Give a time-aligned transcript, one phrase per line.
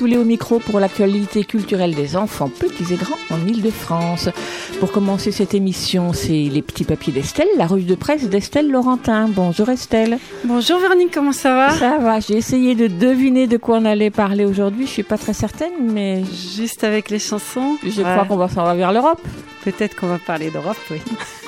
[0.00, 4.30] Soulet au micro pour l'actualité culturelle des enfants petits et grands en Ile-de-France.
[4.78, 9.28] Pour commencer cette émission, c'est les petits papiers d'Estelle, la revue de presse d'Estelle Laurentin.
[9.28, 10.18] Bonjour Estelle.
[10.44, 11.70] Bonjour Véronique, comment ça va?
[11.72, 15.18] Ça va, j'ai essayé de deviner de quoi on allait parler aujourd'hui, je suis pas
[15.18, 16.22] très certaine, mais...
[16.56, 19.20] Juste avec les chansons Je crois qu'on va s'en va vers l'Europe.
[19.64, 21.02] Peut-être qu'on va parler d'Europe, oui.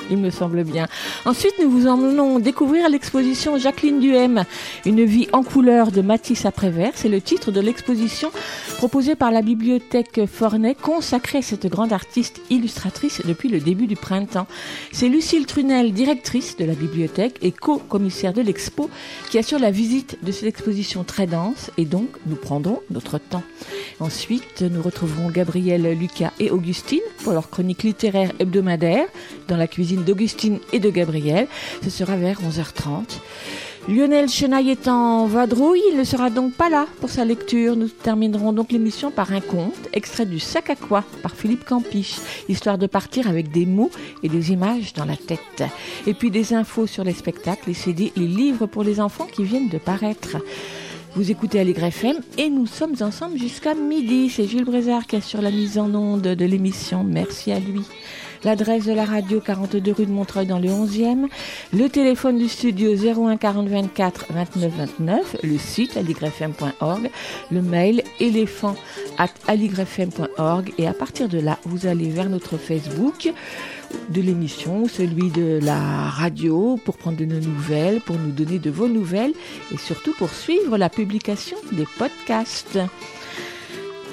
[0.09, 0.87] Il me semble bien.
[1.25, 4.43] Ensuite, nous vous emmenons découvrir l'exposition Jacqueline Duhem,
[4.85, 6.91] Une vie en couleur de Matisse Après-Vert.
[6.95, 8.31] C'est le titre de l'exposition
[8.77, 13.95] proposée par la bibliothèque Fornet, consacrée à cette grande artiste illustratrice depuis le début du
[13.95, 14.47] printemps.
[14.91, 18.89] C'est Lucille Trunel, directrice de la bibliothèque et co-commissaire de l'expo,
[19.29, 23.43] qui assure la visite de cette exposition très dense et donc nous prendrons notre temps.
[23.99, 29.05] Ensuite, nous retrouverons Gabriel, Lucas et Augustine pour leur chronique littéraire hebdomadaire
[29.47, 31.47] dans la cuisine d'Augustine et de Gabriel.
[31.83, 33.19] Ce sera vers 11h30.
[33.89, 37.75] Lionel Chenaille est en vadrouille, il ne sera donc pas là pour sa lecture.
[37.75, 42.15] Nous terminerons donc l'émission par un conte, extrait du Sac à quoi par Philippe Campiche,
[42.47, 43.91] histoire de partir avec des mots
[44.23, 45.63] et des images dans la tête.
[46.07, 49.43] Et puis des infos sur les spectacles, les CD, les livres pour les enfants qui
[49.43, 50.37] viennent de paraître.
[51.15, 54.29] Vous écoutez Allegre FM et nous sommes ensemble jusqu'à midi.
[54.29, 57.03] C'est Gilles Brézard qui assure la mise en onde de l'émission.
[57.03, 57.81] Merci à lui.
[58.45, 61.27] L'adresse de la radio 42 rue de Montreuil dans le 11e.
[61.71, 65.37] Le téléphone du studio 01 40 24 29 29.
[65.43, 67.09] Le site aligrefm.org.
[67.51, 68.75] Le mail éléphant
[69.17, 70.73] at aligrefm.org.
[70.77, 73.31] Et à partir de là, vous allez vers notre Facebook
[74.09, 78.69] de l'émission, celui de la radio, pour prendre de nos nouvelles, pour nous donner de
[78.69, 79.33] vos nouvelles
[79.71, 82.79] et surtout pour suivre la publication des podcasts.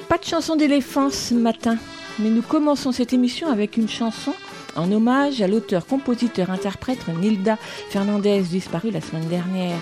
[0.07, 1.77] Pas de chanson d'éléphant ce matin,
[2.21, 4.33] mais nous commençons cette émission avec une chanson
[4.75, 7.57] en hommage à l'auteur, compositeur, interprète Nilda
[7.89, 9.79] Fernandez, disparue la semaine dernière.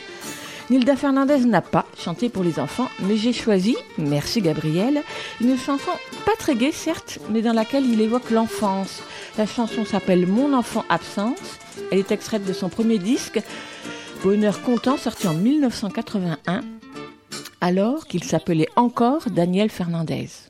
[0.70, 5.04] Nilda Fernandez n'a pas chanté pour les enfants, mais j'ai choisi, merci Gabriel,
[5.42, 5.92] une chanson
[6.26, 9.02] pas très gaie certes, mais dans laquelle il évoque l'enfance.
[9.38, 11.58] La chanson s'appelle Mon enfant absence.
[11.92, 13.42] Elle est extraite de son premier disque,
[14.24, 16.62] Bonheur content, sorti en 1981,
[17.62, 20.49] alors qu'il s'appelait encore Daniel Fernandez.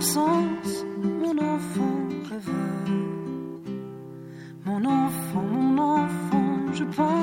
[0.00, 0.86] Absence,
[1.22, 2.54] mon enfant, rêveur.
[4.64, 7.19] Mon enfant, mon enfant, je pense,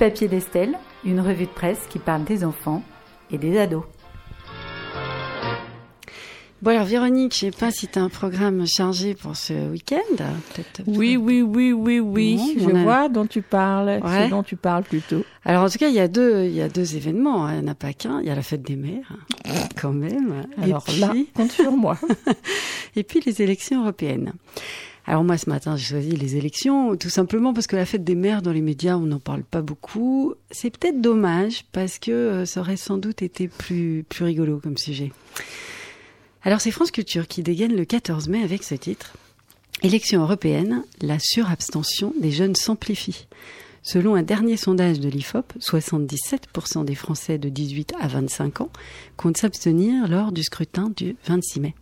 [0.00, 2.82] Papiers d'Estelle, une revue de presse qui parle des enfants
[3.30, 3.84] et des ados.
[6.62, 10.24] Bon alors Véronique, je sais pas si tu as un programme chargé pour ce week-end.
[10.86, 12.56] Oui, oui, oui, oui, oui.
[12.58, 14.00] Je a- vois dont tu parles.
[14.02, 14.24] Ouais.
[14.24, 15.22] Ce dont tu parles plutôt.
[15.44, 17.44] Alors en tout cas, il y a deux, il y a deux événements.
[17.44, 17.56] hein.
[17.56, 18.20] Il n'y en a pas qu'un.
[18.22, 19.12] Il y a la fête des mères,
[19.78, 20.46] quand même.
[20.62, 21.98] Alors et, là, compte sur moi.
[22.96, 24.32] et puis les élections européennes.
[25.10, 28.14] Alors moi ce matin, j'ai choisi les élections tout simplement parce que la fête des
[28.14, 30.34] mères dans les médias, on n'en parle pas beaucoup.
[30.52, 34.78] C'est peut-être dommage parce que euh, ça aurait sans doute été plus plus rigolo comme
[34.78, 35.10] sujet.
[36.44, 39.16] Alors c'est France Culture qui dégaine le 14 mai avec ce titre.
[39.82, 43.26] Élections européennes, la surabstention des jeunes s'amplifie.
[43.82, 48.70] Selon un dernier sondage de l'IFOP, 77% des Français de 18 à 25 ans
[49.16, 51.74] comptent s'abstenir lors du scrutin du 26 mai.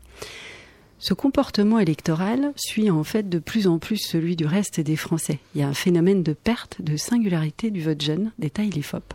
[1.00, 5.38] Ce comportement électoral suit en fait de plus en plus celui du reste des Français.
[5.54, 9.14] Il y a un phénomène de perte de singularité du vote jeune, détaille l'IFOP.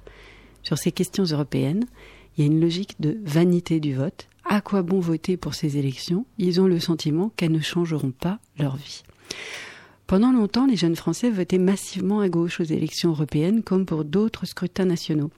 [0.63, 1.85] Sur ces questions européennes,
[2.37, 4.27] il y a une logique de vanité du vote.
[4.45, 6.25] À quoi bon voter pour ces élections?
[6.37, 9.03] Ils ont le sentiment qu'elles ne changeront pas leur vie.
[10.07, 14.45] Pendant longtemps, les jeunes Français votaient massivement à gauche aux élections européennes comme pour d'autres
[14.45, 15.31] scrutins nationaux.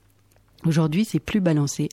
[0.66, 1.90] Aujourd'hui, c'est plus balancé,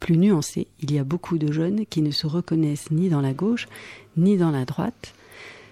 [0.00, 0.66] plus nuancé.
[0.80, 3.68] Il y a beaucoup de jeunes qui ne se reconnaissent ni dans la gauche,
[4.16, 5.14] ni dans la droite.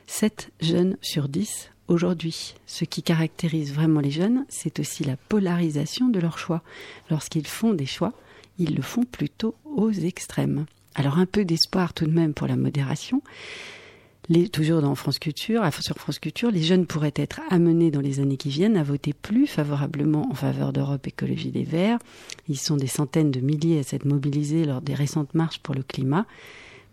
[0.07, 2.55] 7 jeunes sur 10 aujourd'hui.
[2.67, 6.63] Ce qui caractérise vraiment les jeunes, c'est aussi la polarisation de leurs choix.
[7.11, 8.13] Lorsqu'ils font des choix,
[8.59, 10.67] ils le font plutôt aux extrêmes.
[10.95, 13.21] Alors un peu d'espoir tout de même pour la modération.
[14.53, 18.39] Toujours dans France Culture, sur France Culture, les jeunes pourraient être amenés dans les années
[18.39, 21.99] qui viennent à voter plus favorablement en faveur d'Europe Écologie des Verts.
[22.49, 25.83] Ils sont des centaines de milliers à s'être mobilisés lors des récentes marches pour le
[25.83, 26.25] climat.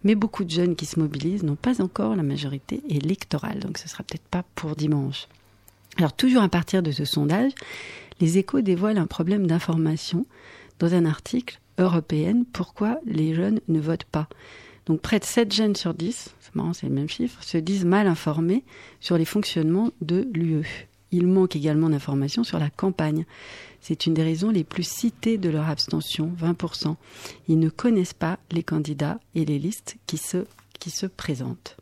[0.03, 3.87] Mais beaucoup de jeunes qui se mobilisent n'ont pas encore la majorité électorale, donc ce
[3.87, 5.27] sera peut-être pas pour dimanche.
[5.97, 7.53] Alors toujours à partir de ce sondage,
[8.19, 10.25] les échos dévoilent un problème d'information
[10.79, 14.27] dans un article européenne pourquoi les jeunes ne votent pas?
[14.85, 17.85] Donc près de 7 jeunes sur 10, c'est marrant, c'est le même chiffre, se disent
[17.85, 18.63] mal informés
[18.99, 20.87] sur les fonctionnements de l'UE.
[21.11, 23.25] Il manque également d'informations sur la campagne.
[23.81, 26.95] C'est une des raisons les plus citées de leur abstention, 20%.
[27.47, 30.45] Ils ne connaissent pas les candidats et les listes qui se,
[30.79, 31.75] qui se présentent.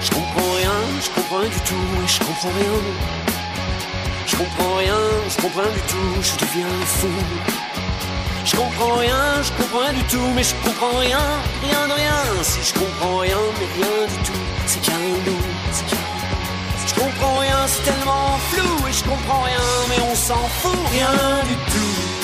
[0.00, 0.72] Je comprends rien,
[1.02, 3.37] je comprends rien du tout, je comprends rien.
[4.30, 7.08] Je comprends rien, je comprends rien du tout, je deviens fou.
[8.44, 11.24] Je comprends rien, je comprends rien du tout, mais je comprends rien,
[11.62, 12.42] rien de rien.
[12.42, 16.04] Si je comprends rien, mais rien du tout, c'est qu'un loup, c'est qu'un.
[16.86, 21.14] Je comprends rien, c'est tellement flou, et je comprends rien, mais on s'en fout, rien
[21.48, 22.18] du tout.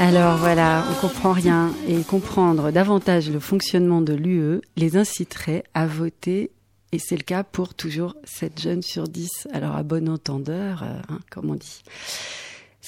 [0.00, 5.86] Alors voilà, on comprend rien et comprendre davantage le fonctionnement de l'UE les inciterait à
[5.86, 6.50] voter
[6.92, 9.48] et c'est le cas pour toujours 7 jeunes sur 10.
[9.52, 11.82] Alors à bon entendeur, euh, hein, comme on dit.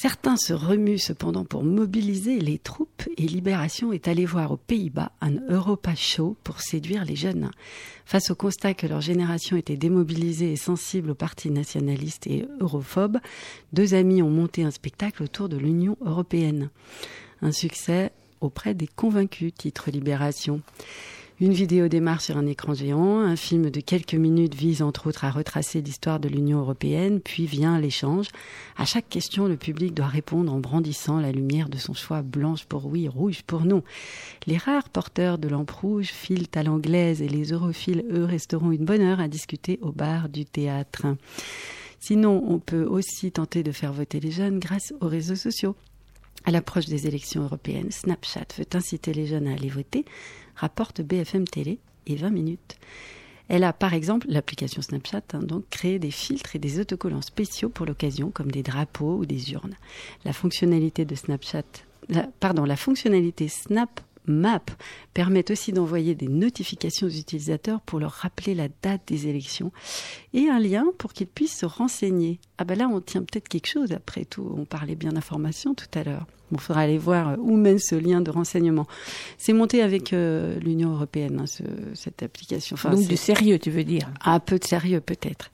[0.03, 5.13] Certains se remuent cependant pour mobiliser les troupes et Libération est allé voir aux Pays-Bas
[5.21, 7.51] un Europa Show pour séduire les jeunes.
[8.07, 13.19] Face au constat que leur génération était démobilisée et sensible aux partis nationalistes et europhobes,
[13.75, 16.71] deux amis ont monté un spectacle autour de l'Union européenne.
[17.43, 18.11] Un succès
[18.41, 20.63] auprès des convaincus, titre Libération.
[21.41, 25.25] Une vidéo démarre sur un écran géant, un film de quelques minutes vise entre autres
[25.25, 28.27] à retracer l'histoire de l'Union européenne, puis vient l'échange.
[28.77, 32.67] À chaque question, le public doit répondre en brandissant la lumière de son choix blanche
[32.67, 33.83] pour oui, rouge pour non.
[34.47, 38.85] Les rares porteurs de lampe rouge filent à l'anglaise et les europhiles, eux, resteront une
[38.85, 41.07] bonne heure à discuter au bar du théâtre.
[42.01, 45.75] Sinon, on peut aussi tenter de faire voter les jeunes grâce aux réseaux sociaux.
[46.47, 50.07] À l'approche des élections européennes, Snapchat veut inciter les jeunes à aller voter,
[50.61, 52.77] rapporte BFM Télé et 20 minutes.
[53.49, 57.69] Elle a par exemple, l'application Snapchat, hein, donc créé des filtres et des autocollants spéciaux
[57.69, 59.75] pour l'occasion, comme des drapeaux ou des urnes.
[60.25, 61.65] La fonctionnalité de Snapchat,
[62.39, 64.01] pardon, la fonctionnalité Snap
[64.31, 64.63] Map
[65.15, 69.73] permet aussi d'envoyer des notifications aux utilisateurs pour leur rappeler la date des élections
[70.33, 72.41] et un lien pour qu'ils puissent se renseigner.
[72.59, 74.55] Ah ben là, on tient peut-être quelque chose après tout.
[74.57, 76.27] On parlait bien d'information tout à l'heure.
[76.51, 78.87] Bon, il faudra aller voir euh, où mène ce lien de renseignement.
[79.39, 81.63] C'est monté avec euh, l'Union européenne, hein, ce-
[81.95, 82.75] cette application.
[82.75, 84.11] Enfin, Donc du sérieux, tu veux dire?
[84.25, 85.51] un peu de sérieux peut-être.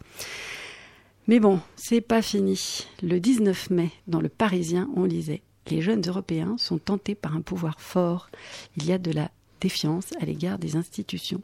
[1.29, 2.87] Mais bon, c'est pas fini.
[3.03, 7.41] Le 19 mai, dans le Parisien, on lisait Les jeunes Européens sont tentés par un
[7.41, 8.31] pouvoir fort.
[8.77, 9.31] Il y a de la
[9.61, 11.43] défiance à l'égard des institutions.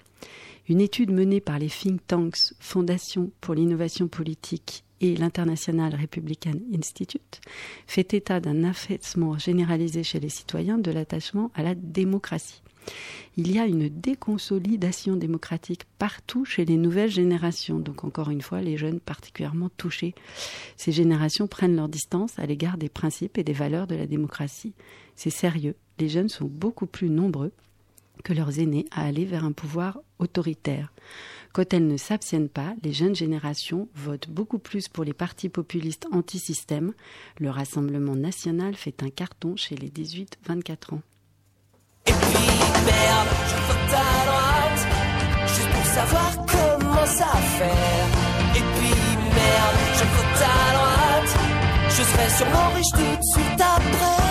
[0.69, 7.41] Une étude menée par les think tanks Fondation pour l'innovation politique et l'International Republican Institute
[7.89, 12.63] fait état d'un affaissement généralisé chez les citoyens de l'attachement à la démocratie.
[13.37, 17.79] Il y a une déconsolidation démocratique partout chez les nouvelles générations.
[17.79, 20.15] Donc encore une fois, les jeunes particulièrement touchés.
[20.77, 24.75] Ces générations prennent leur distance à l'égard des principes et des valeurs de la démocratie.
[25.17, 25.77] C'est sérieux.
[25.99, 27.53] Les jeunes sont beaucoup plus nombreux
[28.23, 30.93] que leurs aînés à aller vers un pouvoir autoritaire.
[31.53, 36.07] Quand elles ne s'abstiennent pas, les jeunes générations votent beaucoup plus pour les partis populistes
[36.13, 36.93] anti-système.
[37.39, 41.03] Le Rassemblement national fait un carton chez les 18-24 ans.
[42.07, 42.49] Et puis
[42.87, 44.81] merde, je vote à droite,
[45.47, 47.27] juste pour savoir comment ça
[47.59, 48.07] faire.
[48.57, 48.95] Et puis
[49.39, 51.31] merde, je vote à droite,
[51.89, 54.23] je serai sûrement riche tout de suite après.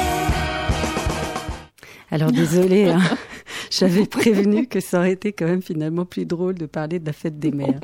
[2.11, 3.01] Alors désolé, hein.
[3.69, 7.13] j'avais prévenu que ça aurait été quand même finalement plus drôle de parler de la
[7.13, 7.79] fête des mères.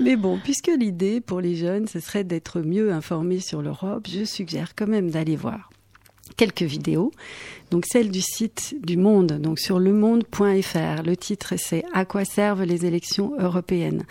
[0.00, 4.24] Mais bon, puisque l'idée pour les jeunes, ce serait d'être mieux informés sur l'Europe, je
[4.24, 5.70] suggère quand même d'aller voir
[6.36, 7.12] quelques vidéos.
[7.70, 11.02] Donc celle du site du Monde, donc sur lemonde.fr.
[11.04, 14.04] Le titre c'est À quoi servent les élections européennes?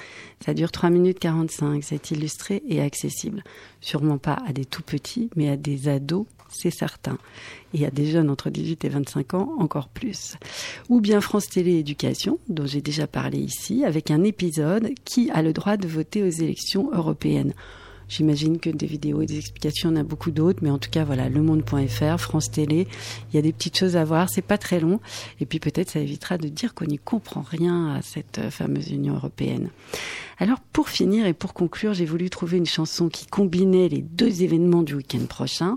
[0.44, 3.44] Ça dure 3 minutes 45, c'est illustré et accessible.
[3.80, 7.18] Sûrement pas à des tout petits, mais à des ados, c'est certain.
[7.74, 10.36] Et à des jeunes entre 18 et 25 ans, encore plus.
[10.90, 15.42] Ou bien France Télé Éducation, dont j'ai déjà parlé ici, avec un épisode qui a
[15.42, 17.54] le droit de voter aux élections européennes.
[18.10, 21.04] J'imagine que des vidéos et des explications, on a beaucoup d'autres, mais en tout cas,
[21.04, 22.88] voilà, lemonde.fr, France Télé,
[23.32, 25.00] il y a des petites choses à voir, c'est pas très long,
[25.40, 28.92] et puis peut-être ça évitera de dire qu'on n'y comprend rien à cette euh, fameuse
[28.92, 29.70] Union européenne.
[30.40, 34.44] Alors, pour finir et pour conclure, j'ai voulu trouver une chanson qui combinait les deux
[34.44, 35.76] événements du week-end prochain,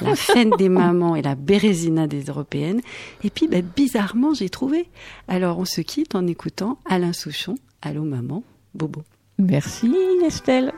[0.00, 2.80] la fête des mamans et la bérésina des européennes,
[3.24, 4.88] et puis, bah, bizarrement, j'ai trouvé.
[5.28, 8.42] Alors, on se quitte en écoutant Alain Souchon, Allô maman,
[8.74, 9.02] Bobo.
[9.38, 10.72] Merci Estelle.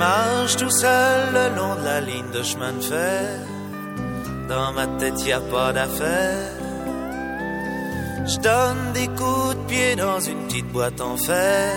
[0.00, 3.28] Marche tout seul le long de la ligne de chemin de fer.
[4.48, 6.52] Dans ma tête, y a pas d'affaire.
[8.30, 11.72] Je donne des coups de pied dans une petite boîte en fer.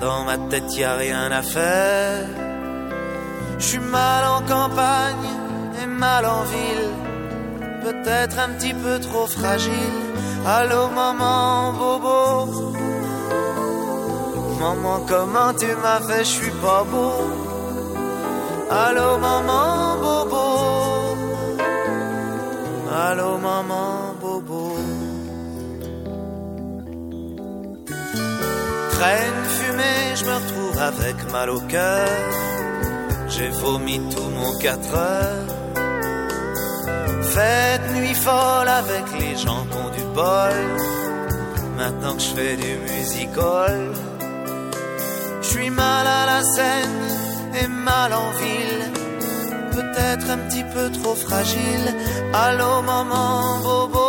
[0.00, 2.26] Dans ma tête, y a rien à faire.
[3.58, 5.28] Je suis mal en campagne
[5.82, 6.90] et mal en ville.
[7.86, 9.98] Peut-être un petit peu trop fragile.
[10.46, 12.79] Allô, maman, bobo.
[14.60, 17.14] Maman, comment tu m'as fait, je suis pas beau.
[18.70, 20.46] Allô, maman, bobo.
[23.06, 24.76] Allô, maman, bobo.
[28.90, 32.08] Traîne fumée, je me retrouve avec mal au cœur.
[33.28, 35.46] J'ai vomi tout mon 4 heures.
[37.22, 40.58] Fête nuit folle avec les gens qui ont du bol.
[41.78, 44.09] Maintenant que je fais du musical.
[45.50, 47.02] Je suis mal à la scène
[47.60, 48.84] et mal en ville.
[49.72, 51.86] Peut-être un petit peu trop fragile.
[52.32, 54.08] Allô, maman, bobo.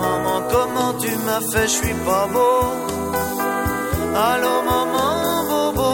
[0.00, 2.62] Maman, comment tu m'as fait, je suis pas beau.
[4.30, 5.12] Allô, maman,
[5.50, 5.92] bobo.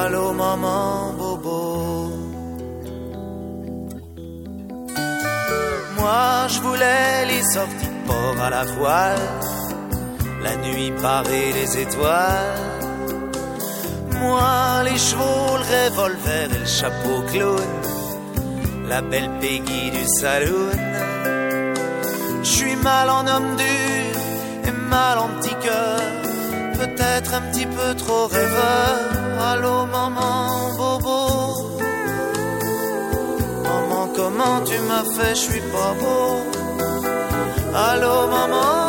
[0.00, 2.10] Allô, maman, bobo.
[5.98, 9.57] Moi, je voulais les sorties port à la voile
[10.42, 12.62] la nuit parée des étoiles.
[14.20, 17.70] Moi, les chevaux, le revolver et le chapeau clown,
[18.88, 20.76] la belle Peggy du saloon.
[22.42, 24.20] Je suis mal en homme dur
[24.68, 26.00] et mal en petit cœur,
[26.80, 28.96] peut-être un petit peu trop rêveur.
[29.50, 31.18] Allô, maman, bobo.
[33.62, 36.58] Maman, comment tu m'as fait, je suis pas beau.
[37.74, 38.87] Allô, maman,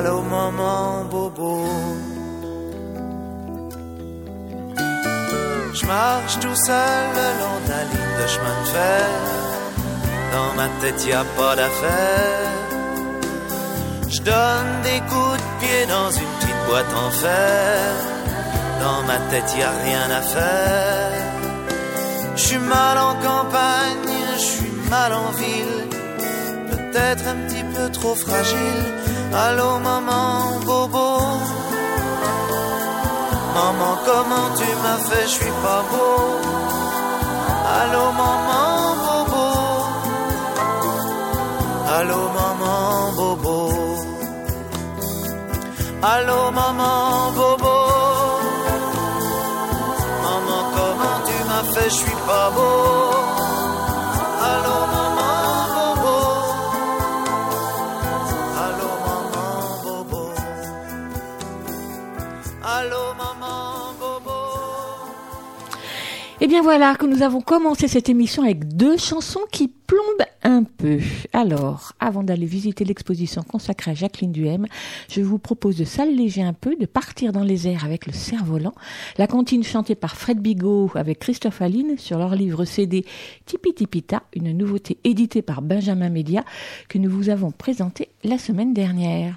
[0.00, 1.52] Allô maman bobo.
[5.78, 9.08] Je marche tout seul le long de la ligne de chemin de fer.
[10.32, 12.48] Dans ma tête y a pas d'affaire.
[14.14, 17.92] Je donne des coups de pied dans une petite boîte en fer.
[18.84, 21.12] Dans ma tête y a rien à faire.
[22.36, 25.80] Je suis mal en campagne, je suis mal en ville.
[26.70, 28.99] Peut-être un petit peu trop fragile
[29.32, 31.20] Allô maman, bobo.
[33.54, 36.18] Maman, comment tu m'as fait, je suis pas beau.
[37.80, 39.46] Allô maman, bobo.
[41.96, 43.56] Allô maman, bobo.
[46.02, 47.76] Allô maman, bobo.
[50.24, 53.29] Maman, comment tu m'as fait, je suis pas pas beau.
[66.60, 70.98] Bien voilà que nous avons commencé cette émission avec deux chansons qui plombent un peu.
[71.32, 74.66] Alors, avant d'aller visiter l'exposition consacrée à Jacqueline Duhem,
[75.08, 78.74] je vous propose de s'alléger un peu, de partir dans les airs avec le cerf-volant.
[79.16, 83.04] La comptine chantée par Fred Bigot avec Christophe Aline sur leur livre CD
[83.46, 86.44] Tipi Tipita, une nouveauté éditée par Benjamin Média
[86.88, 89.36] que nous vous avons présenté la semaine dernière.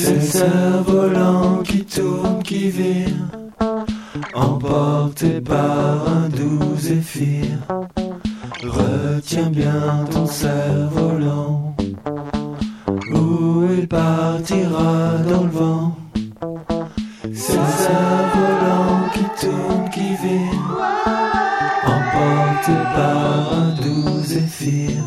[0.00, 3.16] C'est cerf-volant qui tourne, qui vire,
[4.32, 7.58] emporté par un doux zéphyr.
[8.62, 11.74] Retiens bien ton cerf-volant,
[13.12, 15.96] où il partira dans le vent.
[17.32, 20.78] C'est cerf-volant qui tourne, qui vire,
[21.84, 25.02] emporté par un doux zéphyr.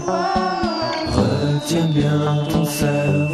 [1.08, 3.31] Retiens bien ton cerf-volant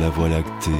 [0.00, 0.70] la voie lactée.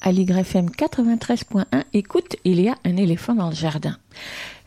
[0.00, 3.98] à l'YFM 93.1, écoute, il y a un éléphant dans le jardin.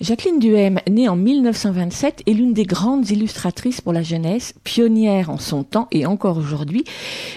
[0.02, 5.38] Jacqueline Duhem, née en 1927, est l'une des grandes illustratrices pour la jeunesse, pionnière en
[5.38, 6.86] son temps et encore aujourd'hui,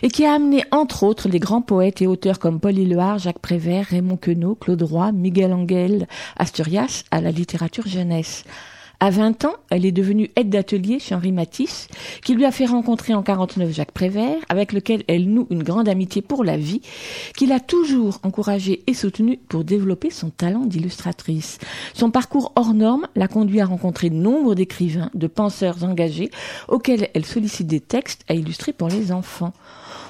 [0.00, 3.38] et qui a amené entre autres les grands poètes et auteurs comme Paul Éluard, Jacques
[3.38, 8.44] Prévert, Raymond Queneau, Claude Roy, Miguel Angel, Asturias à la littérature jeunesse.
[9.00, 11.88] À 20 ans, elle est devenue aide d'atelier chez Henri Matisse,
[12.22, 15.88] qui lui a fait rencontrer en 49 Jacques Prévert, avec lequel elle noue une grande
[15.88, 16.80] amitié pour la vie,
[17.37, 21.59] qu'il a toujours encouragée et soutenue pour développer son talent d'illustratrice.
[21.92, 26.30] Son parcours hors norme l'a conduit à rencontrer nombre d'écrivains, de penseurs engagés,
[26.68, 29.52] auxquels elle sollicite des textes à illustrer pour les enfants.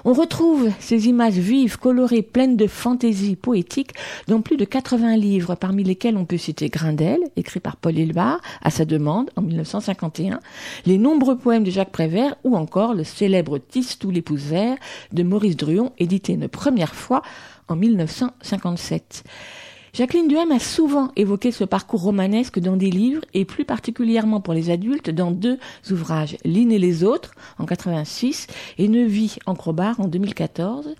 [0.06, 3.92] On retrouve ces images vives, colorées, pleines de fantaisie poétique
[4.28, 8.42] dans plus de 80 livres, parmi lesquels on peut citer Grindel, écrit par Paul Éluard,
[8.60, 10.40] à sa demande, en 1951,
[10.84, 13.58] les nombreux poèmes de Jacques Prévert, ou encore le célèbre
[14.20, 14.76] pouces verts
[15.14, 17.22] de Maurice Druon, édité une première fois
[17.68, 19.24] en 1957.
[19.94, 24.52] Jacqueline Duhem a souvent évoqué ce parcours romanesque dans des livres et plus particulièrement pour
[24.52, 25.57] les adultes dans deux
[25.88, 27.30] ouvrages, L'Ine et les autres
[27.61, 30.96] en 86 et Neuvie en Crobar en 2014.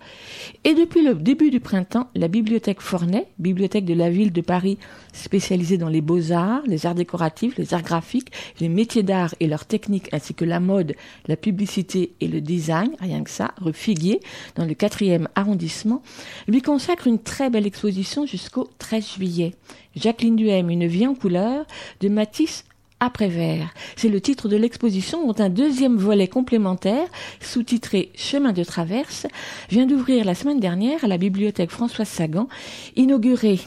[0.63, 4.77] Et depuis le début du printemps, la bibliothèque Fornet, bibliothèque de la ville de Paris
[5.15, 9.65] spécialisée dans les beaux-arts, les arts décoratifs, les arts graphiques, les métiers d'art et leurs
[9.65, 10.95] techniques ainsi que la mode,
[11.27, 14.19] la publicité et le design, rien que ça, rue Figuier,
[14.55, 16.01] dans le quatrième arrondissement,
[16.47, 19.53] lui consacre une très belle exposition jusqu'au 13 juillet.
[19.95, 21.65] Jacqueline Duhem, Une vie en couleur,
[22.01, 22.65] de Matisse
[22.99, 23.73] après-vert.
[23.95, 27.07] C'est le titre de l'exposition dont un deuxième volet complémentaire,
[27.39, 29.27] sous-titré Chemin de traverse,
[29.69, 32.47] vient d'ouvrir la semaine dernière à la bibliothèque Françoise Sagan,
[32.95, 33.59] inaugurée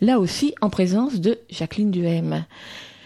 [0.00, 2.44] là aussi en présence de Jacqueline Duhem.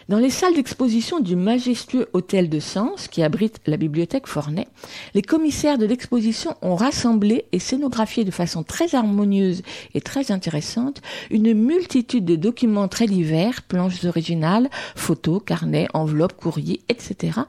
[0.09, 4.67] Dans les salles d'exposition du majestueux hôtel de Sens, qui abrite la bibliothèque Fornet,
[5.15, 9.63] les commissaires de l'exposition ont rassemblé et scénographié de façon très harmonieuse
[9.95, 16.83] et très intéressante une multitude de documents très divers, planches originales, photos, carnets, enveloppes, courriers,
[16.89, 17.41] etc.,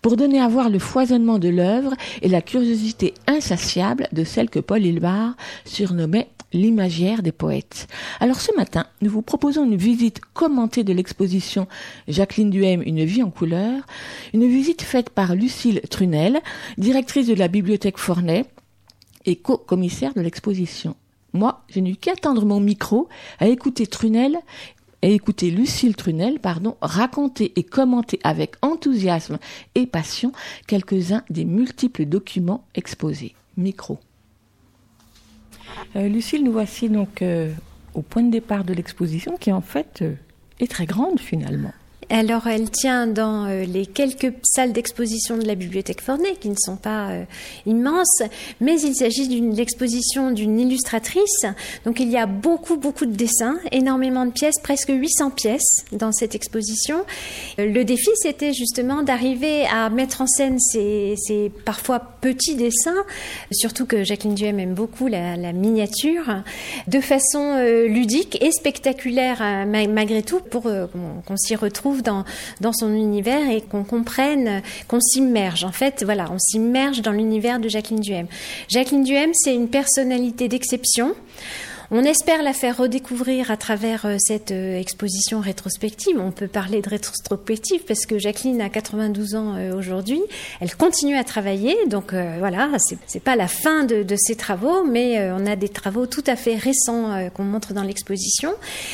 [0.00, 4.60] pour donner à voir le foisonnement de l'œuvre et la curiosité insatiable de celle que
[4.60, 7.86] Paul Hilbard surnommait l'imagière des poètes.
[8.20, 11.66] Alors ce matin, nous vous proposons une visite commentée de l'exposition
[12.06, 13.82] Jacqueline Duhem, Une vie en couleur,
[14.32, 16.40] une visite faite par Lucille Trunel,
[16.76, 18.46] directrice de la bibliothèque Fornet
[19.26, 20.96] et co-commissaire de l'exposition.
[21.32, 23.08] Moi, je n'ai eu qu'à tendre mon micro
[23.38, 24.38] à écouter Trunel
[25.02, 29.38] et écouter Lucille Trunel, pardon, raconter et commenter avec enthousiasme
[29.74, 30.32] et passion
[30.66, 33.34] quelques-uns des multiples documents exposés.
[33.56, 33.98] Micro.
[35.96, 37.52] Euh, Lucille, nous voici donc euh,
[37.94, 40.14] au point de départ de l'exposition qui en fait euh,
[40.60, 41.72] est très grande finalement.
[42.10, 46.56] Alors, elle tient dans euh, les quelques salles d'exposition de la bibliothèque Fornet, qui ne
[46.58, 47.24] sont pas euh,
[47.66, 48.22] immenses,
[48.62, 51.44] mais il s'agit d'une exposition d'une illustratrice.
[51.84, 56.10] Donc, il y a beaucoup, beaucoup de dessins, énormément de pièces, presque 800 pièces dans
[56.12, 57.04] cette exposition.
[57.58, 63.04] Euh, le défi, c'était justement d'arriver à mettre en scène ces, ces, parfois petits dessins,
[63.52, 66.42] surtout que Jacqueline Duhem aime beaucoup la, la miniature,
[66.86, 72.24] de façon ludique et spectaculaire malgré tout, pour qu'on s'y retrouve dans,
[72.60, 75.64] dans son univers et qu'on comprenne, qu'on s'immerge.
[75.64, 78.26] En fait, voilà, on s'immerge dans l'univers de Jacqueline Duhem.
[78.68, 81.14] Jacqueline Duhem, c'est une personnalité d'exception.
[81.90, 86.20] On espère la faire redécouvrir à travers euh, cette euh, exposition rétrospective.
[86.20, 90.20] On peut parler de rétrospective parce que Jacqueline a 92 ans euh, aujourd'hui.
[90.60, 92.68] Elle continue à travailler, donc voilà,
[93.06, 96.36] c'est pas la fin de, de, ses travaux, mais on a des travaux tout à
[96.36, 98.52] fait récents qu'on montre dans l'exposition.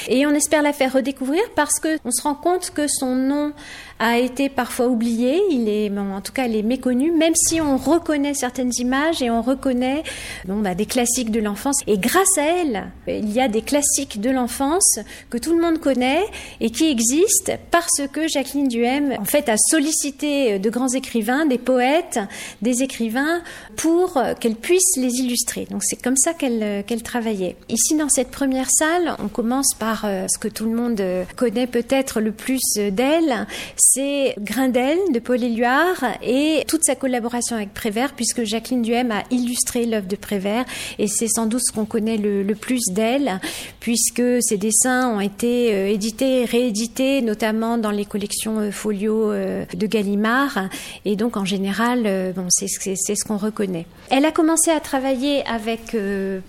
[0.09, 3.53] Et on espère la faire redécouvrir parce que on se rend compte que son nom
[3.99, 7.77] a été parfois oublié, il est, en tout cas, il est méconnu, même si on
[7.77, 10.03] reconnaît certaines images et on reconnaît
[10.47, 11.81] bon, bah, des classiques de l'enfance.
[11.87, 14.99] Et grâce à elle, il y a des classiques de l'enfance
[15.31, 16.25] que tout le monde connaît
[16.61, 21.59] et qui existent parce que Jacqueline Duhem, en fait, a sollicité de grands écrivains, des
[21.59, 22.19] poètes,
[22.63, 23.43] des écrivains
[23.77, 25.67] pour qu'elle puisse les illustrer.
[25.71, 27.57] Donc c'est comme ça qu'elle qu'elle travaillait.
[27.69, 31.03] Ici, dans cette première salle, on commence par euh, ce que tout le monde
[31.37, 33.47] connaît peut-être le plus d'elle,
[33.87, 39.25] c'est Grindel de Paul Éluard et toute sa collaboration avec Prévert, puisque Jacqueline Duhem a
[39.31, 40.65] illustré l'œuvre de Prévert
[40.99, 43.41] et c'est sans doute ce qu'on connaît le, plus d'elle,
[43.81, 49.67] puisque ses dessins ont été euh, édités, réédités, notamment dans les collections euh, folio euh,
[49.75, 50.69] de Gallimard,
[51.05, 53.87] et donc en général, bon, c'est ce qu'on reconnaît.
[54.09, 55.97] Elle a commencé à travailler avec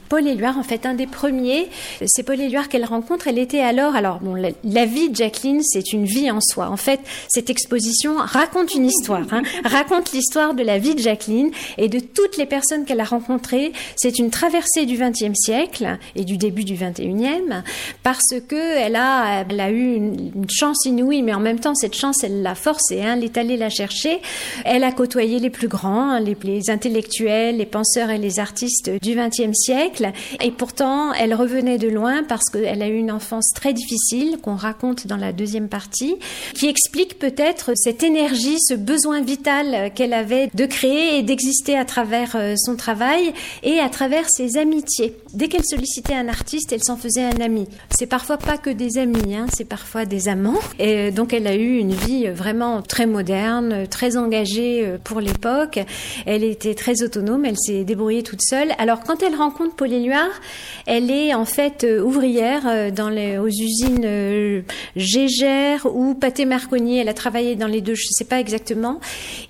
[0.10, 1.68] Paul Éluard, en fait, un des premiers.
[2.06, 3.28] C'est Paul Éluard qu'elle rencontre.
[3.28, 6.70] Elle était alors, alors bon, la vie de Jacqueline, c'est une vie en soi.
[6.70, 11.52] En fait, cette exposition raconte une histoire, hein, raconte l'histoire de la vie de Jacqueline
[11.78, 13.72] et de toutes les personnes qu'elle a rencontrées.
[13.96, 17.64] C'est une traversée du XXe siècle et du début du XXIe,
[18.04, 21.96] parce que elle a, elle a eu une, chance inouïe, mais en même temps cette
[21.96, 24.22] chance, elle l'a forcée, hein, elle est allée la chercher.
[24.64, 29.16] Elle a côtoyé les plus grands, les, les intellectuels, les penseurs et les artistes du
[29.16, 30.12] XXe siècle,
[30.42, 34.56] et pourtant elle revenait de loin parce qu'elle a eu une enfance très difficile qu'on
[34.56, 36.16] raconte dans la deuxième partie,
[36.54, 41.86] qui explique peut-être cette énergie, ce besoin vital qu'elle avait de créer et d'exister à
[41.86, 45.16] travers euh, son travail et à travers ses amitiés.
[45.34, 47.68] Dès qu'elle sollicitait un artiste, elle s'en faisait un ami.
[47.90, 50.60] C'est parfois pas que des amis, hein, c'est parfois des amants.
[50.80, 55.80] Et donc elle a eu une vie vraiment très moderne, très engagée euh, pour l'époque.
[56.26, 58.70] Elle était très autonome, elle s'est débrouillée toute seule.
[58.78, 60.42] Alors quand elle rencontre Paul Éluard,
[60.86, 64.64] elle est en fait euh, ouvrière dans les, aux usines
[64.96, 67.00] Gégère ou Pâté Marconi.
[67.06, 69.00] Elle a travaillé dans les deux, je sais pas exactement.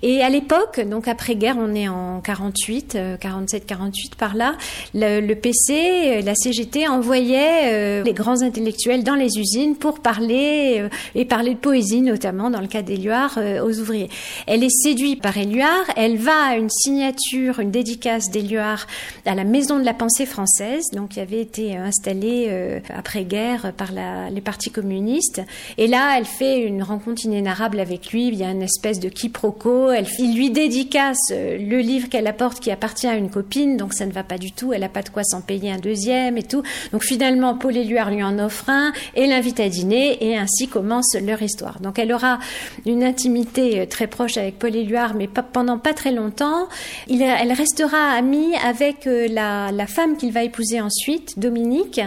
[0.02, 4.56] Et à l'époque, donc après-guerre, on est en 48, 47, 48 par là,
[4.92, 10.90] le, PC, la CGT envoyait euh, les grands intellectuels dans les usines pour parler euh,
[11.14, 14.10] et parler de poésie, notamment dans le cas d'Éluard, euh, aux ouvriers.
[14.46, 18.86] Elle est séduite par Éluard, elle va à une signature, une dédicace d'Éluard
[19.24, 23.92] à la Maison de la Pensée française, donc qui avait été installée après-guerre par
[24.30, 25.40] les partis communistes.
[25.78, 28.28] Et là, elle fait une rencontre inénarrable avec lui.
[28.28, 29.92] Il y a une espèce de quiproquo.
[30.18, 34.12] Il lui dédicace le livre qu'elle apporte qui appartient à une copine, donc ça ne
[34.12, 34.72] va pas du tout.
[34.72, 36.62] Elle n'a pas de quoi s'en payer un deuxième et tout.
[36.92, 41.14] Donc finalement, Paul Éluard lui en offre un et l'invite à dîner et ainsi commence
[41.14, 41.80] leur histoire.
[41.80, 42.38] Donc elle aura
[42.84, 46.68] une intimité euh, très proche avec Paul Éluard, mais pendant pas très longtemps.
[47.08, 52.00] Elle restera amie avec euh, la, la femme qu'il va épouser ensuite, Dominique.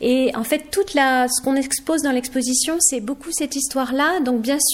[0.00, 4.20] Et en fait, toute la, ce qu'on expose dans l'exposition, c'est beaucoup cette histoire-là.
[4.20, 4.73] Donc bien sûr,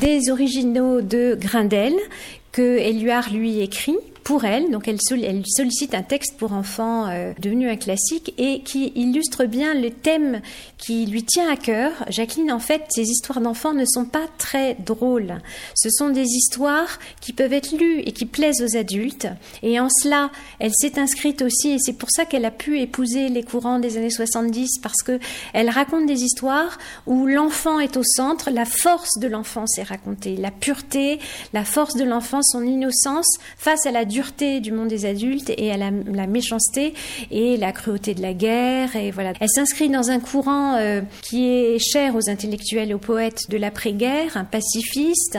[0.00, 1.94] des originaux de Grindel
[2.52, 4.72] que Éluard lui écrit pour elle.
[4.72, 9.72] Donc elle, sollicite un texte pour enfants euh, devenu un classique et qui illustre bien
[9.72, 10.40] le thème
[10.78, 11.92] qui lui tient à cœur.
[12.08, 15.40] Jacqueline, en fait, ces histoires d'enfants ne sont pas très drôles.
[15.76, 19.28] Ce sont des histoires qui peuvent être lues et qui plaisent aux adultes.
[19.62, 23.28] Et en cela, elle s'est inscrite aussi, et c'est pour ça qu'elle a pu épouser
[23.28, 25.20] les courants des années 70, parce que
[25.52, 30.34] elle raconte des histoires où l'enfant est au centre, la force de l'enfance est racontée,
[30.36, 31.20] la pureté,
[31.52, 35.70] la force de l'enfant, son innocence face à la dureté du monde des adultes et
[35.70, 35.90] à la,
[36.26, 36.94] méchanceté
[37.30, 38.96] et la cruauté de la guerre.
[38.96, 43.50] Et voilà, elle s'inscrit dans un courant euh, qui est cher aux intellectuels aux poètes
[43.50, 45.38] de l'après-guerre, un pacifiste,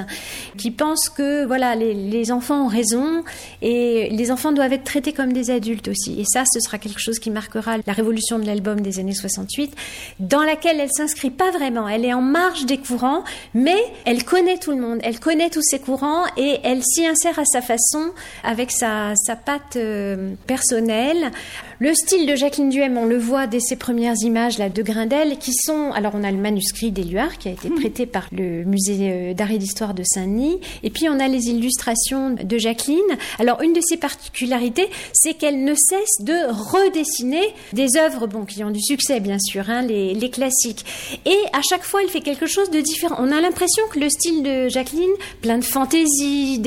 [0.57, 3.23] qui pense que voilà les, les, enfants ont raison
[3.63, 6.19] et les enfants doivent être traités comme des adultes aussi.
[6.19, 9.73] Et ça, ce sera quelque chose qui marquera la révolution de l'album des années 68,
[10.19, 11.87] dans laquelle elle s'inscrit pas vraiment.
[11.87, 13.23] Elle est en marge des courants,
[13.55, 17.39] mais elle connaît tout le monde, elle connaît tous ces courants et elle s'y insère
[17.39, 18.11] à sa façon,
[18.43, 21.32] avec sa, sa patte euh, personnelle.
[21.79, 25.37] Le style de Jacqueline Duhem, on le voit dès ses premières images là de Grindel,
[25.37, 27.75] qui sont alors on a le manuscrit d'Éluard qui a été hmm.
[27.75, 31.49] prêté par le musée euh, d'art et d'histoire de Saint-Denis, et puis on a les
[31.49, 32.97] illustrations de Jacqueline.
[33.37, 38.63] Alors une de ses particularités, c'est qu'elle ne cesse de redessiner des œuvres bon qui
[38.63, 40.83] ont du succès bien sûr, hein, les, les classiques,
[41.27, 43.17] et à chaque fois elle fait quelque chose de différent.
[43.19, 45.13] On a l'impression que le style de Jacqueline,
[45.43, 46.57] plein de fantaisie,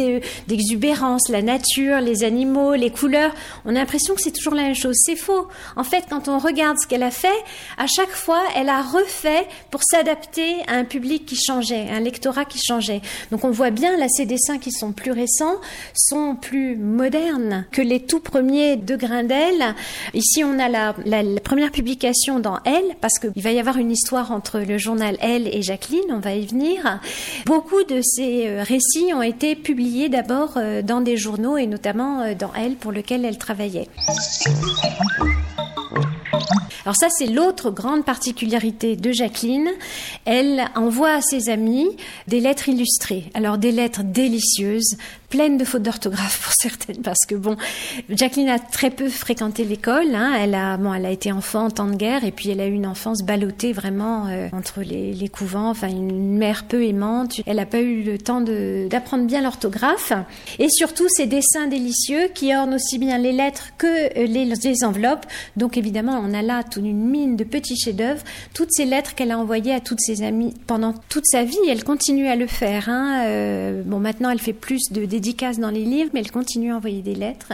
[0.46, 4.76] d'exubérance, la nature, les animaux, les couleurs, on a l'impression que c'est toujours la même
[4.76, 5.48] chose c'est faux.
[5.76, 7.28] En fait, quand on regarde ce qu'elle a fait,
[7.78, 12.44] à chaque fois, elle a refait pour s'adapter à un public qui changeait, un lectorat
[12.44, 13.00] qui changeait.
[13.30, 15.56] Donc on voit bien là ces dessins qui sont plus récents,
[15.94, 19.74] sont plus modernes que les tout premiers de Grindel.
[20.14, 20.94] Ici, on a la,
[21.42, 25.48] première publication dans Elle, parce qu'il va y avoir une histoire entre le journal Elle
[25.48, 27.00] et Jacqueline, on va y venir.
[27.46, 32.22] Beaucoup de ces euh, récits ont été publiés d'abord euh, dans des journaux et notamment
[32.22, 33.88] euh, dans Elle pour lequel elle travaillait.
[36.84, 39.68] Alors ça, c'est l'autre grande particularité de Jacqueline.
[40.24, 41.86] Elle envoie à ses amis
[42.26, 43.30] des lettres illustrées.
[43.34, 44.96] Alors des lettres délicieuses,
[45.30, 47.56] pleine de fautes d'orthographe pour certaines, parce que bon,
[48.10, 50.14] Jacqueline a très peu fréquenté l'école.
[50.14, 50.34] Hein.
[50.38, 52.66] Elle a, bon, elle a été enfant en temps de guerre et puis elle a
[52.66, 55.70] eu une enfance ballottée vraiment euh, entre les, les, couvents.
[55.70, 57.40] Enfin, une mère peu aimante.
[57.46, 60.12] Elle n'a pas eu le temps d'apprendre bien l'orthographe
[60.58, 64.84] et surtout ces dessins délicieux qui ornent aussi bien les lettres que euh, les, les
[64.84, 65.26] enveloppes.
[65.56, 68.22] Donc évidemment, on a là toute une mine de petits chefs-d'œuvre.
[68.52, 71.84] Toutes ces lettres qu'elle a envoyées à toutes ses amies pendant toute sa vie, elle
[71.84, 72.88] continue à le faire.
[72.88, 73.24] Hein.
[73.26, 76.76] Euh, bon, maintenant, elle fait plus de dédicaces dans les livres, mais elle continue à
[76.76, 77.52] envoyer des lettres.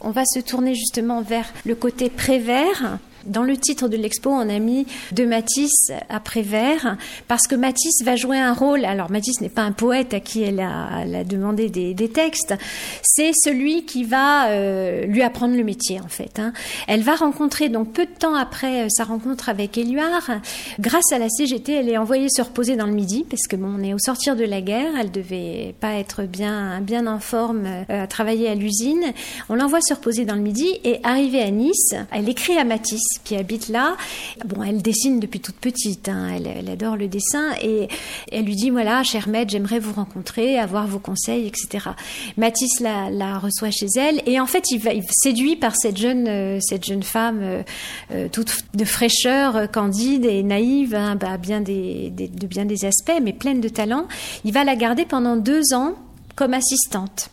[0.00, 2.98] On va se tourner justement vers le côté Prévert.
[3.26, 6.96] Dans le titre de l'expo, on a mis de Matisse à Prévert
[7.28, 8.84] parce que Matisse va jouer un rôle.
[8.84, 12.54] Alors Matisse n'est pas un poète à qui elle a, demandé des, textes,
[13.02, 16.38] c'est celui qui va euh, lui apprendre le métier en fait.
[16.38, 16.52] Hein.
[16.86, 20.30] Elle va rencontrer donc peu de temps après euh, sa rencontre avec Éluard,
[20.78, 23.74] grâce à la CGT, elle est envoyée se reposer dans le Midi parce que bon,
[23.78, 27.64] on est au sortir de la guerre, elle devait pas être bien bien en forme
[27.66, 29.12] euh, à travailler à l'usine.
[29.48, 33.13] On l'envoie se reposer dans le Midi et arrivée à Nice, elle écrit à Matisse
[33.22, 33.96] qui habite là.
[34.44, 36.28] Bon, elle dessine depuis toute petite, hein.
[36.34, 37.88] elle, adore le dessin et
[38.32, 41.90] elle lui dit voilà, cher maître, j'aimerais vous rencontrer, avoir vos conseils, etc.
[42.36, 46.26] Matisse la, reçoit chez elle et en fait, il va il séduit par cette jeune,
[46.28, 47.62] euh, cette jeune femme euh,
[48.12, 53.60] euh, toute de fraîcheur, candide et naïve, hein, bah, de bien des aspects, mais pleine
[53.60, 54.06] de talent.
[54.44, 55.94] Il va la garder pendant deux ans
[56.36, 57.30] comme assistante.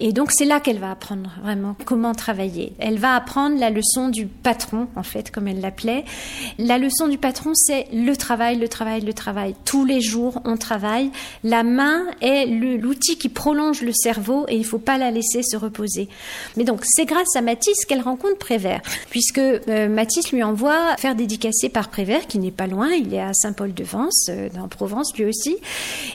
[0.00, 2.72] Et donc c'est là qu'elle va apprendre vraiment comment travailler.
[2.78, 6.04] Elle va apprendre la leçon du patron, en fait, comme elle l'appelait.
[6.58, 9.54] La leçon du patron, c'est le travail, le travail, le travail.
[9.64, 11.10] Tous les jours, on travaille.
[11.44, 15.42] La main est l'outil qui prolonge le cerveau et il ne faut pas la laisser
[15.42, 16.08] se reposer.
[16.56, 21.14] Mais donc c'est grâce à Matisse qu'elle rencontre Prévert, puisque euh, Matisse lui envoie faire
[21.14, 25.24] dédicacer par Prévert, qui n'est pas loin, il est à Saint-Paul-de-Vence, euh, dans Provence lui
[25.24, 25.56] aussi.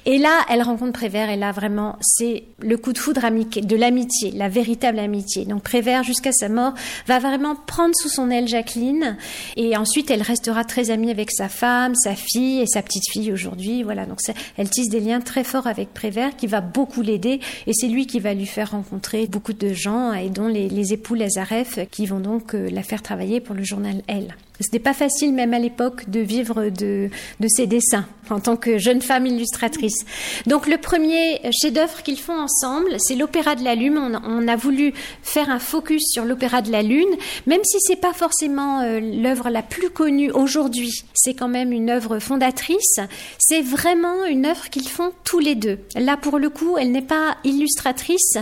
[0.06, 4.32] Et là, elle rencontre Prévert et là vraiment, c'est le coup de foudre de l'amitié,
[4.32, 5.46] la véritable amitié.
[5.46, 6.74] Donc Prévert, jusqu'à sa mort,
[7.08, 9.18] va vraiment prendre sous son aile Jacqueline,
[9.56, 13.32] et ensuite elle restera très amie avec sa femme, sa fille et sa petite fille
[13.32, 13.84] aujourd'hui.
[13.84, 14.20] Voilà, donc
[14.58, 18.08] elle tisse des liens très forts avec Prévert, qui va beaucoup l'aider, et c'est lui
[18.08, 22.06] qui va lui faire rencontrer beaucoup de gens, et dont les, les époux Lazareff, qui
[22.06, 24.36] vont donc euh, la faire travailler pour le journal Elle.
[24.60, 28.58] Ce n'était pas facile, même à l'époque, de vivre de, de ses dessins en tant
[28.58, 30.06] que jeune femme illustratrice.
[30.46, 33.98] Donc le premier chef-d'œuvre qu'ils font ensemble, c'est l'Opéra de la Lune.
[34.26, 34.94] On, a voulu
[35.24, 37.10] faire un focus sur l'Opéra de la Lune,
[37.46, 40.92] même si c'est pas forcément euh, l'œuvre la plus connue aujourd'hui.
[41.14, 43.00] C'est quand même une œuvre fondatrice.
[43.38, 45.80] C'est vraiment une œuvre qu'ils font tous les deux.
[45.96, 48.38] Là, pour le coup, elle n'est pas illustratrice.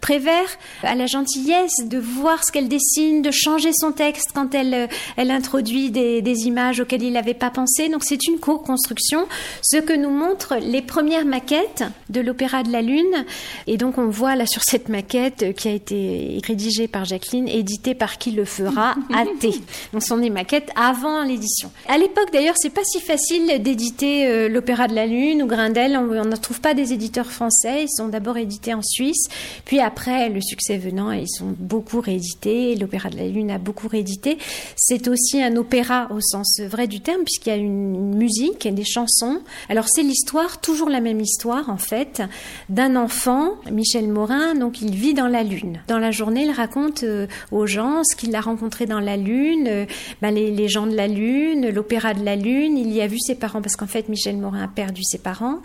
[0.00, 0.48] Prévert
[0.82, 5.30] a la gentillesse de voir ce qu'elle dessine, de changer son texte quand elle, elle
[5.30, 7.88] introduit des, des images auxquelles il n'avait pas pensé.
[7.88, 9.26] Donc c'est une co-construction
[9.62, 13.24] ce que nous montrent les premières maquettes de l'Opéra de la Lune.
[13.66, 17.94] Et donc on voit là sur cette maquette qui a été rédigée par Jacqueline, éditée
[17.94, 19.48] par qui le fera, AT.
[19.92, 21.70] Donc ce sont des maquettes avant l'édition.
[21.88, 25.96] À l'époque d'ailleurs, c'est pas si facile d'éditer euh, l'Opéra de la Lune ou Grindel.
[25.96, 27.84] On ne trouve pas des éditeurs français.
[27.84, 29.26] Ils sont d'abord édités en Suisse,
[29.64, 32.74] puis après le succès venant, ils sont beaucoup réédités.
[32.76, 34.38] L'Opéra de la Lune a beaucoup réédité.
[34.76, 38.84] C'est aussi un opéra au sens vrai du terme puisqu'il y a une musique des
[38.84, 42.22] chansons alors c'est l'histoire, toujours la même histoire en fait,
[42.68, 45.80] d'un enfant, Michel Morin, donc il vit dans la Lune.
[45.88, 49.66] Dans la journée, il raconte euh, aux gens ce qu'il a rencontré dans la Lune,
[49.68, 49.86] euh,
[50.22, 53.34] ben, les, gens de la Lune, l'opéra de la Lune, il y a vu ses
[53.34, 55.60] parents parce qu'en fait Michel Morin a perdu ses parents.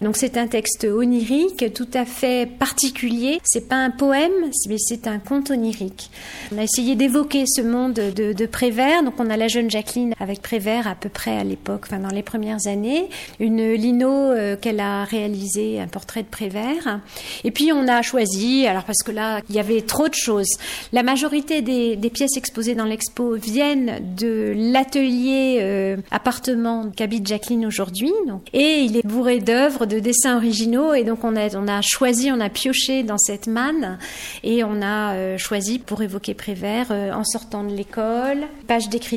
[0.00, 3.40] Donc c'est un texte onirique, tout à fait particulier.
[3.44, 4.32] C'est pas un poème,
[4.68, 6.10] mais c'est un conte onirique.
[6.52, 10.14] On a essayé d'évoquer ce monde de, de Prévert, donc on a la jeune Jacqueline
[10.20, 13.08] avec Prévert à peu près à l'époque, enfin dans les premières années
[13.40, 17.00] une lino euh, qu'elle a réalisé, un portrait de Prévert.
[17.44, 20.48] Et puis on a choisi, alors parce que là, il y avait trop de choses.
[20.92, 28.12] La majorité des, pièces exposées dans l'expo viennent de l'atelier euh, appartement qu'habite Jacqueline aujourd'hui.
[28.52, 30.94] Et il est bourré d'œuvres, de dessins originaux.
[30.94, 33.98] Et donc on a, on a choisi, on a pioché dans cette manne
[34.44, 39.13] et on a euh, choisi pour évoquer Prévert en sortant de l'école, page d'écriture,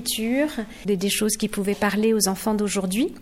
[0.86, 3.14] des, choses qui pouvaient parler aux enfants d'aujourd'hui.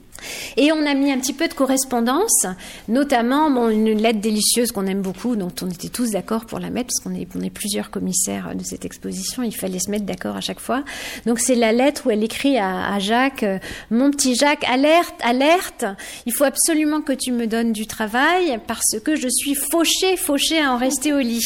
[0.58, 2.46] Et on a mis un petit peu de correspondance,
[2.88, 6.88] notamment une lettre délicieuse qu'on aime beaucoup, dont on était tous d'accord pour la mettre,
[6.88, 10.60] parce qu'on est, plusieurs commissaires de cette exposition, il fallait se mettre d'accord à chaque
[10.60, 10.84] fois.
[11.26, 13.60] Donc c'est la lettre où elle écrit à, Jacques, euh,
[13.92, 15.86] mon petit Jacques, alerte, alerte,
[16.26, 20.60] il faut absolument que tu me donnes du travail, parce que je suis fauché, fauché
[20.60, 21.46] à en rester au lit.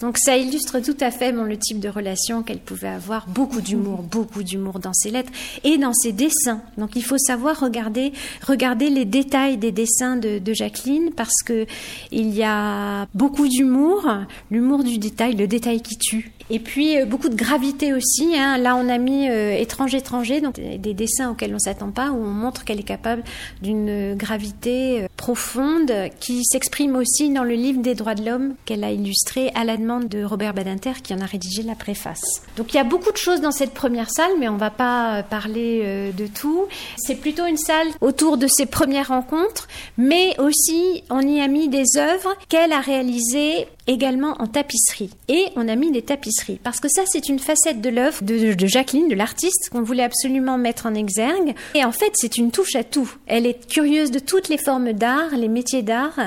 [0.00, 4.02] Donc ça illustre tout à fait le type de relation qu'elle pouvait avoir, beaucoup d'humour,
[4.02, 5.32] beaucoup d'humour dans ses lettres
[5.64, 6.62] et dans ses dessins.
[6.78, 7.99] Donc il faut savoir regarder
[8.46, 11.66] regarder, les détails des dessins de, Jacqueline parce que
[12.10, 14.08] il y a beaucoup d'humour,
[14.50, 16.32] l'humour du détail, le détail qui tue.
[16.50, 18.36] Et puis euh, beaucoup de gravité aussi.
[18.36, 18.58] Hein.
[18.58, 22.16] Là, on a mis euh, étrange étranger, donc des dessins auxquels on s'attend pas, où
[22.16, 23.22] on montre qu'elle est capable
[23.62, 28.82] d'une gravité euh, profonde qui s'exprime aussi dans le livre des droits de l'homme qu'elle
[28.82, 32.42] a illustré à la demande de Robert Badinter qui en a rédigé la préface.
[32.56, 35.22] Donc il y a beaucoup de choses dans cette première salle, mais on va pas
[35.22, 36.66] parler de tout.
[36.96, 41.68] C'est plutôt une salle autour de ses premières rencontres, mais aussi on y a mis
[41.68, 45.10] des œuvres qu'elle a réalisées également en tapisserie.
[45.28, 46.60] Et on a mis des tapisseries.
[46.62, 50.58] Parce que ça, c'est une facette de l'œuvre de, Jacqueline, de l'artiste, qu'on voulait absolument
[50.58, 51.54] mettre en exergue.
[51.74, 53.12] Et en fait, c'est une touche à tout.
[53.26, 56.18] Elle est curieuse de toutes les formes d'art, les métiers d'art.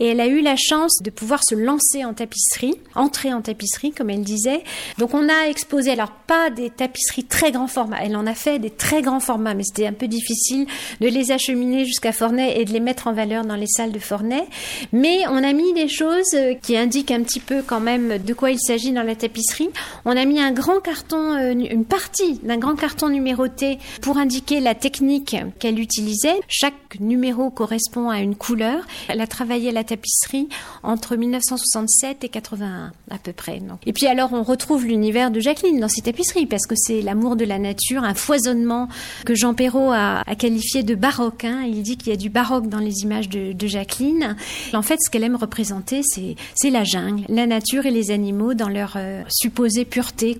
[0.00, 3.92] Et elle a eu la chance de pouvoir se lancer en tapisserie, entrer en tapisserie,
[3.92, 4.64] comme elle disait.
[4.98, 7.98] Donc on a exposé, alors pas des tapisseries très grand format.
[8.02, 10.66] Elle en a fait des très grands formats, mais c'était un peu difficile
[11.00, 14.00] de les acheminer jusqu'à Fornay et de les mettre en valeur dans les salles de
[14.00, 14.44] Fornay.
[14.92, 18.50] Mais on a mis des choses qui indiquent un petit peu quand même de quoi
[18.50, 19.68] il s'agit dans la tapisserie.
[20.04, 24.60] On a mis un grand carton, euh, une partie d'un grand carton numéroté pour indiquer
[24.60, 26.40] la technique qu'elle utilisait.
[26.48, 28.86] Chaque numéro correspond à une couleur.
[29.08, 30.48] Elle a travaillé la tapisserie
[30.82, 33.60] entre 1967 et 81 à peu près.
[33.84, 37.36] Et puis alors on retrouve l'univers de Jacqueline dans ses tapisseries parce que c'est l'amour
[37.36, 38.88] de la nature, un foisonnement
[39.24, 41.44] que Jean Perrault a, qualifié de baroque.
[41.44, 41.64] Hein.
[41.66, 44.36] Il dit qu'il y a du baroque dans les images de, de Jacqueline.
[44.72, 46.84] En fait, ce qu'elle aime représenter, c'est la
[47.28, 50.36] la nature et les animaux dans leur euh, supposée pureté.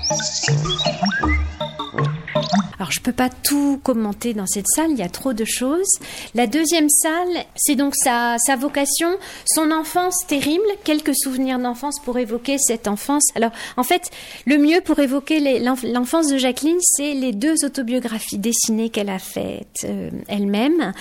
[2.78, 5.86] Alors je peux pas tout commenter dans cette salle, il y a trop de choses.
[6.34, 9.08] La deuxième salle, c'est donc sa, sa vocation,
[9.46, 13.24] son enfance terrible, quelques souvenirs d'enfance pour évoquer cette enfance.
[13.34, 14.10] Alors en fait,
[14.46, 19.84] le mieux pour évoquer l'enfance de Jacqueline, c'est les deux autobiographies dessinées qu'elle a faites
[19.84, 20.92] euh, elle-même.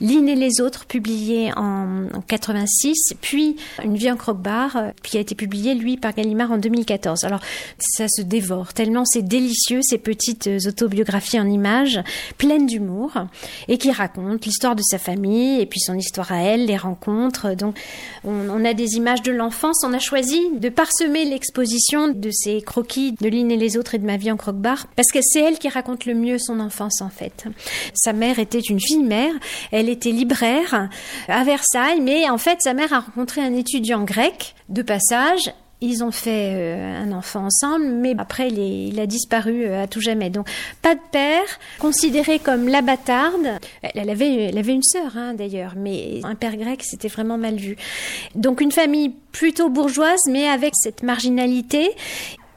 [0.00, 5.16] L'une et les autres, publiées en, en 86, puis Une vie en croque-bar, euh, qui
[5.16, 7.24] a été publiée, lui, par Gallimard en 2014.
[7.24, 7.40] Alors,
[7.78, 12.00] ça se dévore tellement c'est délicieux, ces petites euh, autobiographies en images,
[12.38, 13.12] pleines d'humour,
[13.68, 17.54] et qui racontent l'histoire de sa famille, et puis son histoire à elle, les rencontres.
[17.54, 17.78] Donc,
[18.24, 19.84] on, a des images de l'enfance.
[19.84, 23.98] On a choisi de parsemer l'exposition de ces croquis de l'une et les autres et
[23.98, 27.00] de ma vie en croque-bar, parce que c'est elle qui raconte le mieux son enfance,
[27.00, 27.44] en fait.
[27.94, 29.32] Sa mère était une fille mère,
[29.70, 30.88] elle était libraire
[31.28, 35.52] à Versailles, mais en fait, sa mère a rencontré un étudiant grec de passage.
[35.84, 40.00] Ils ont fait euh, un enfant ensemble, mais après il, a disparu euh, à tout
[40.00, 40.30] jamais.
[40.30, 40.48] Donc
[40.80, 41.42] pas de père,
[41.80, 43.58] considéré comme la bâtarde.
[43.82, 47.36] Elle, elle avait, elle avait une sœur hein, d'ailleurs, mais un père grec c'était vraiment
[47.36, 47.76] mal vu.
[48.36, 51.90] Donc une famille plutôt bourgeoise, mais avec cette marginalité.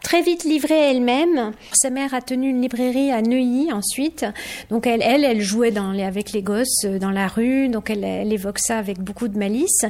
[0.05, 1.53] Très vite livrée elle-même.
[1.73, 4.23] Sa mère a tenu une librairie à Neuilly ensuite.
[4.69, 7.69] Donc elle, elle, elle jouait avec les gosses euh, dans la rue.
[7.69, 9.83] Donc elle, elle évoque ça avec beaucoup de malice.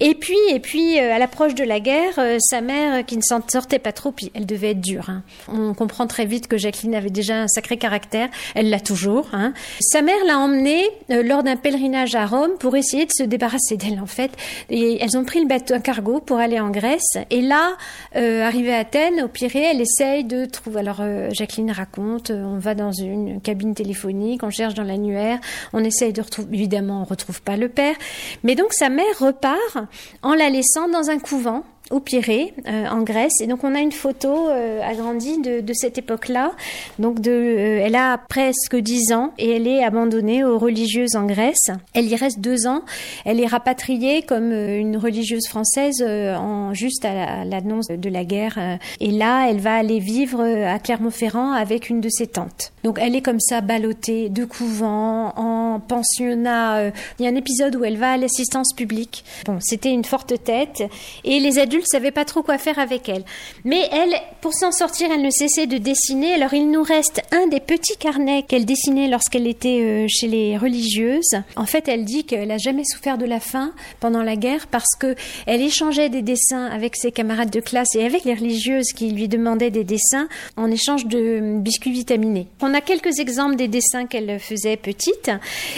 [0.00, 3.22] Et puis, et puis euh, à l'approche de la guerre, euh, sa mère qui ne
[3.22, 5.08] s'en sortait pas trop, puis elle devait être dure.
[5.08, 5.22] hein.
[5.48, 8.28] On comprend très vite que Jacqueline avait déjà un sacré caractère.
[8.54, 9.28] Elle l'a toujours.
[9.32, 9.54] hein.
[9.80, 13.98] Sa mère l'a emmenée lors d'un pèlerinage à Rome pour essayer de se débarrasser d'elle
[13.98, 14.32] en fait.
[14.68, 17.16] Et elles ont pris le bateau, un cargo pour aller en Grèce.
[17.30, 17.78] Et là,
[18.14, 19.28] arrivée à Athènes, au
[19.58, 20.80] Elle essaye de trouver.
[20.80, 25.38] Alors euh, Jacqueline raconte, euh, on va dans une cabine téléphonique, on cherche dans l'annuaire,
[25.72, 26.48] on essaye de retrouver.
[26.54, 27.94] Évidemment, on retrouve pas le père.
[28.42, 29.78] Mais donc sa mère repart
[30.22, 33.40] en la laissant dans un couvent au Pirée, euh, en Grèce.
[33.42, 36.52] Et donc on a une photo euh, agrandie de, de cette époque-là.
[36.98, 41.26] Donc de, euh, elle a presque 10 ans et elle est abandonnée aux religieuses en
[41.26, 41.70] Grèce.
[41.92, 42.82] Elle y reste deux ans.
[43.26, 47.88] Elle est rapatriée comme euh, une religieuse française euh, en juste à la- à l'annonce
[47.88, 48.54] de la guerre.
[48.58, 48.76] euh.
[49.00, 52.72] Et là, elle va aller vivre à Clermont-Ferrand avec une de ses tantes.
[52.82, 56.90] Donc elle est comme ça ballottée de couvent en pensionnat.
[57.18, 59.24] Il y a un épisode où elle va à l'assistance publique.
[59.46, 60.82] Bon, c'était une forte tête
[61.24, 63.24] et les adultes savaient pas trop quoi faire avec elle.
[63.64, 66.34] Mais elle, pour s'en sortir, elle ne cessait de dessiner.
[66.34, 70.56] Alors il nous reste un des petits carnets qu'elle dessinait lorsqu'elle était euh, chez les
[70.56, 71.36] religieuses.
[71.56, 74.94] En fait, elle dit qu'elle a jamais souffert de la faim pendant la guerre parce
[74.98, 75.14] que
[75.46, 79.28] elle échangeait des dessins avec ses camarades de classe et avec les religieuses qui lui
[79.28, 82.46] demandaient des dessins en échange de biscuits vitaminés.
[82.60, 85.30] On a quelques exemples des dessins qu'elle faisait petite.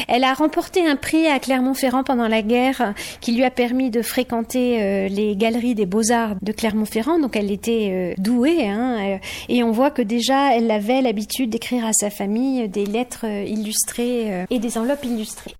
[0.08, 4.02] Elle a remporté un prix à Clermont-Ferrand pendant la guerre qui lui a permis de
[4.02, 7.18] fréquenter euh, les galeries des beaux-arts de Clermont-Ferrand.
[7.18, 9.18] Donc elle était euh, douée hein, euh,
[9.48, 13.44] et on voit que déjà elle avait l'habitude d'écrire à sa famille des lettres euh,
[13.44, 15.54] illustrées euh, et des enveloppes illustrées.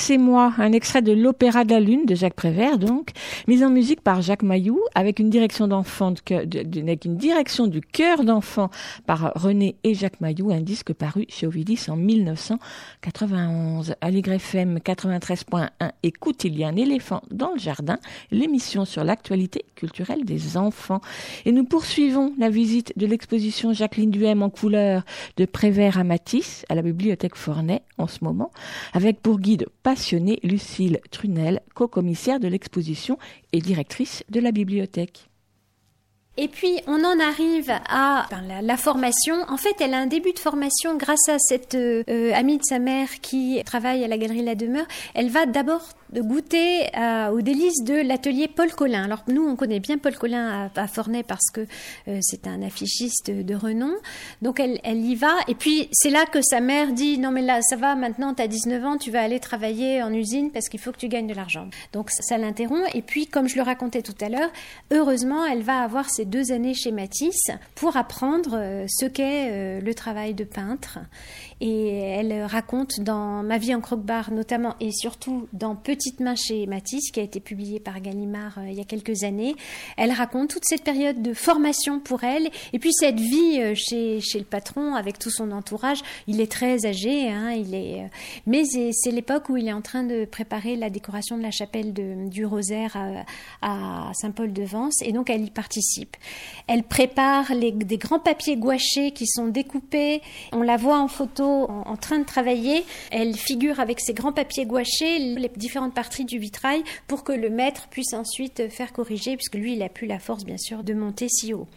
[0.00, 3.10] Laissez-moi, un extrait de l'Opéra de la Lune de Jacques Prévert, donc,
[3.46, 8.70] mise en musique par Jacques Mailloux, avec une direction d'enfant, une direction du cœur d'enfant
[9.06, 13.94] par René et Jacques Mailloux, un disque paru chez Ovidis en 1991.
[14.00, 15.68] Aligre FM 93.1,
[16.02, 17.98] écoute, il y a un éléphant dans le jardin,
[18.30, 21.02] l'émission sur l'actualité culturelle des enfants.
[21.44, 25.02] Et nous poursuivons la visite de l'exposition Jacqueline Duhem en couleur
[25.36, 28.50] de Prévert à Matisse, à la bibliothèque Fornet, en ce moment,
[28.94, 29.66] avec pour guide
[30.00, 33.18] passionné Lucille Trunel, co-commissaire de l'exposition
[33.52, 35.28] et directrice de la bibliothèque.
[36.38, 38.26] Et puis, on en arrive à
[38.62, 39.34] la, formation.
[39.48, 42.78] En fait, elle a un début de formation grâce à cette euh, amie de sa
[42.78, 44.86] mère qui travaille à la Galerie La Demeure.
[45.12, 45.82] Elle va d'abord
[46.12, 49.04] de goûter euh, aux délices de l'atelier Paul Collin.
[49.04, 51.66] Alors nous, on connaît bien Paul Collin à, à Fornay parce que
[52.08, 53.92] euh, c'est un affichiste de renom.
[54.42, 55.32] Donc elle, elle y va.
[55.48, 58.42] Et puis c'est là que sa mère dit, non mais là, ça va, maintenant tu
[58.42, 61.28] as 19 ans, tu vas aller travailler en usine parce qu'il faut que tu gagnes
[61.28, 61.68] de l'argent.
[61.92, 62.88] Donc ça, l'interrompt.
[62.94, 64.50] Et puis, comme je le racontais tout à l'heure,
[64.90, 69.94] heureusement, elle va avoir ces deux années chez Matisse pour apprendre euh, ce qu'est le
[69.94, 70.98] travail de peintre.
[71.60, 76.66] Et elle raconte dans Ma vie en croque-bar notamment et surtout dans Petite main chez
[76.66, 79.54] Matisse qui a été publié par Gallimard euh, il y a quelques années.
[79.98, 84.20] Elle raconte toute cette période de formation pour elle et puis cette vie euh, chez,
[84.20, 86.00] chez le patron avec tout son entourage.
[86.26, 88.08] Il est très âgé, hein, il est, euh,
[88.46, 91.92] mais c'est l'époque où il est en train de préparer la décoration de la chapelle
[91.92, 96.16] de, du Rosaire à, à Saint-Paul-de-Vence et donc elle y participe.
[96.66, 100.22] Elle prépare les, des grands papiers gouachés qui sont découpés.
[100.52, 102.84] On la voit en photo en, train de travailler.
[103.10, 107.50] Elle figure avec ses grands papiers gouachés les différentes parties du vitrail pour que le
[107.50, 110.94] maître puisse ensuite faire corriger, puisque lui, il a plus la force, bien sûr, de
[110.94, 111.68] monter si haut.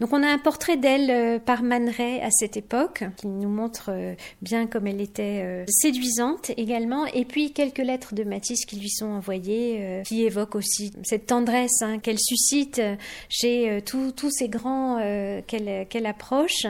[0.00, 1.90] Donc on a un portrait d'elle euh, par Man
[2.22, 7.24] à cette époque, qui nous montre euh, bien comme elle était euh, séduisante également, et
[7.24, 11.98] puis quelques lettres de Matisse qui lui sont envoyées, qui évoquent aussi cette tendresse hein,
[11.98, 12.80] qu'elle suscite
[13.28, 14.98] chez tous ces grands
[15.46, 16.66] qu'elle approche.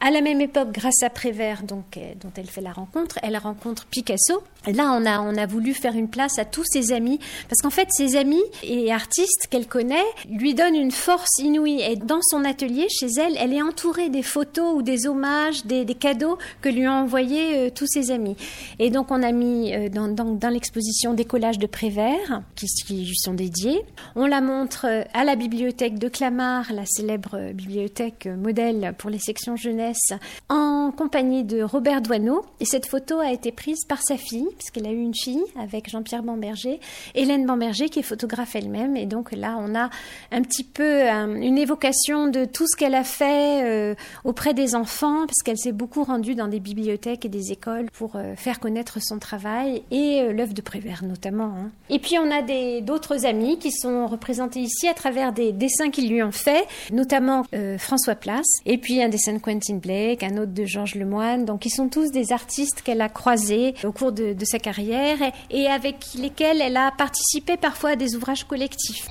[0.00, 3.18] À la même époque, grâce à Prévert, donc dont elle fait la rencontre.
[3.22, 4.42] Elle rencontre Picasso.
[4.66, 7.18] Là, on a, on a voulu faire une place à tous ses amis,
[7.48, 11.82] parce qu'en fait, ses amis et artistes qu'elle connaît lui donnent une force inouïe.
[11.82, 16.38] Et dans atelier, chez elle, elle est entourée des photos ou des hommages, des, cadeaux
[16.60, 18.36] que lui ont envoyés euh, tous ses amis.
[18.80, 22.66] Et donc, on a mis euh, dans, l'exposition des collages de Prévert, qui,
[23.04, 23.82] lui sont dédiés.
[24.16, 29.20] On la montre euh, à la bibliothèque de Clamart, la célèbre bibliothèque modèle pour les
[29.20, 30.12] sections jeunesse,
[30.48, 34.86] en compagnie de Robert Robert Et cette photo a été prise par sa fille, puisqu'elle
[34.86, 36.80] a eu une fille avec Jean-Pierre Bamberger,
[37.14, 38.96] Hélène Bamberger, qui est photographe elle-même.
[38.96, 39.90] Et donc là, on a
[40.32, 43.94] un petit peu euh, une évocation de tout ce qu'elle a fait euh,
[44.24, 48.16] auprès des enfants, parce qu'elle s'est beaucoup rendue dans des bibliothèques et des écoles pour
[48.16, 51.52] euh, faire connaître son travail et l'œuvre de Prévert notamment.
[51.58, 51.70] Hein.
[51.90, 52.42] Et puis on a
[52.80, 57.44] d'autres amis qui sont représentés ici à travers des dessins qu'ils lui ont fait, notamment
[57.78, 61.44] François Place, et puis un dessin de Quentin Blake, un autre de Georges Lemoine.
[61.44, 65.18] Donc sont tous des artistes qu'elle a croisés au cours de, sa carrière
[65.50, 69.08] et avec lesquels elle a participé parfois à des ouvrages collectifs.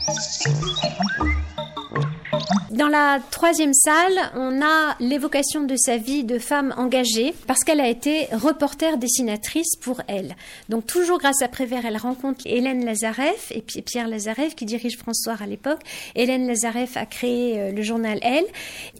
[2.71, 7.79] Dans la troisième salle, on a l'évocation de sa vie de femme engagée parce qu'elle
[7.79, 10.35] a été reporter dessinatrice pour elle.
[10.69, 15.35] Donc toujours grâce à Prévert, elle rencontre Hélène Lazareff et Pierre Lazareff qui dirige François
[15.39, 15.79] à l'époque.
[16.15, 18.45] Hélène Lazareff a créé euh, le journal Elle.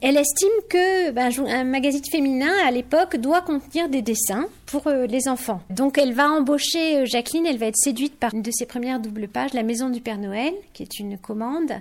[0.01, 5.05] Elle estime que ben, un magazine féminin à l'époque doit contenir des dessins pour euh,
[5.07, 5.61] les enfants.
[5.69, 8.99] Donc elle va embaucher euh, Jacqueline, elle va être séduite par une de ses premières
[8.99, 11.71] doubles pages, La Maison du Père Noël, qui est une commande.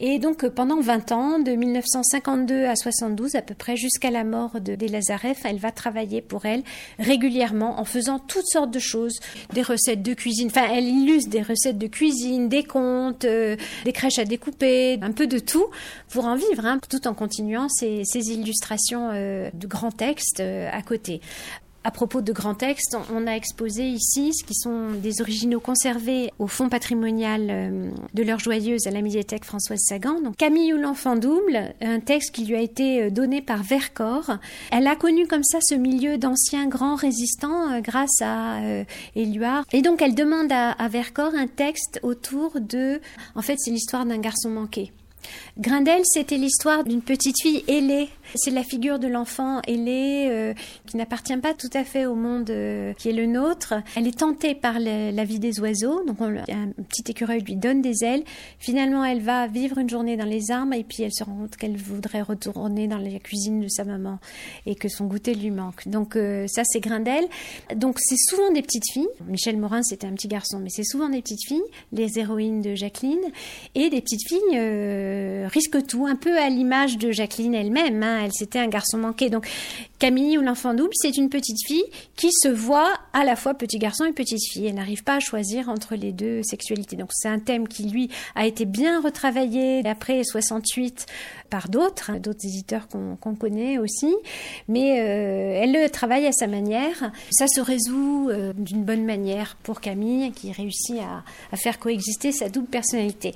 [0.00, 4.76] Et donc pendant 20 de 1952 à 72 à peu près, jusqu'à la mort de,
[5.44, 6.62] elle va travailler pour elle
[6.98, 9.18] régulièrement en faisant toutes sortes de choses,
[9.52, 13.92] des recettes de cuisine, enfin elle illustre des recettes de cuisine, des contes, euh, des
[13.92, 15.66] crèches à découper, un peu de tout
[16.10, 20.82] pour en vivre, hein, tout en continuant ces, illustrations euh, de grands textes euh, à
[20.82, 21.20] côté.
[21.88, 26.30] À propos de grands textes, on a exposé ici ce qui sont des originaux conservés
[26.38, 30.32] au fonds patrimonial euh, de l'heure joyeuse à la médiathèque Françoise Sagan.
[30.36, 34.32] Camille ou l'enfant double, un texte qui lui a été euh, donné par Vercors.
[34.70, 38.58] Elle a connu comme ça ce milieu d'anciens grands résistants euh, grâce à
[39.16, 39.64] Éluard.
[39.72, 43.00] Et donc elle demande à Vercors un texte autour de...
[43.34, 44.92] En fait, c'est l'histoire d'un garçon manqué.
[45.58, 48.08] Grindel, c'était l'histoire d'une petite fille ailée.
[48.36, 50.54] C'est la figure de l'enfant ailé euh,
[50.86, 53.74] qui n'appartient pas tout à fait au monde euh, qui est le nôtre.
[53.96, 57.82] Elle est tentée par la vie des oiseaux, donc on- un petit écureuil lui donne
[57.82, 58.22] des ailes.
[58.60, 61.56] Finalement, elle va vivre une journée dans les arbres et puis elle se rend compte
[61.56, 64.18] qu'elle voudrait retourner dans la cuisine de sa maman
[64.66, 65.88] et que son goûter lui manque.
[65.88, 67.24] Donc euh, ça, c'est Grindel.
[67.74, 69.08] Donc c'est souvent des petites filles.
[69.26, 72.76] Michel Morin, c'était un petit garçon, mais c'est souvent des petites filles, les héroïnes de
[72.76, 73.18] Jacqueline,
[73.74, 78.02] et des petites filles risquent tout, un peu à l'image de Jacqueline elle-même.
[78.02, 78.20] hein.
[78.24, 79.30] Elle c'était un garçon manqué.
[79.30, 79.48] Donc
[79.98, 81.84] Camille ou l'enfant double, c'est une petite fille
[82.14, 84.66] qui se voit à la fois petit garçon et petite fille.
[84.66, 86.96] Elle n'arrive pas à choisir entre les deux sexualités.
[86.96, 91.06] Donc c'est un thème qui lui a été bien retravaillé après 68
[91.50, 94.14] par d'autres, d'autres éditeurs qu'on connaît aussi.
[94.68, 97.10] Mais euh, elle le travaille à sa manière.
[97.30, 100.98] Ça se résout euh, d'une bonne manière pour Camille qui réussit
[101.52, 103.34] à faire coexister sa double personnalité.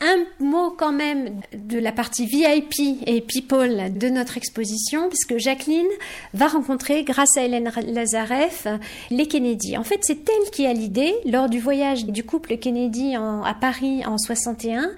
[0.00, 5.86] Un mot quand même de la partie VIP et People de notre exposition, puisque Jacqueline
[6.34, 8.66] va rencontrer, grâce à Hélène Lazareff,
[9.10, 9.76] les Kennedy.
[9.78, 13.54] En fait, c'est elle qui a l'idée, lors du voyage du couple Kennedy en- à
[13.54, 14.90] Paris en 61,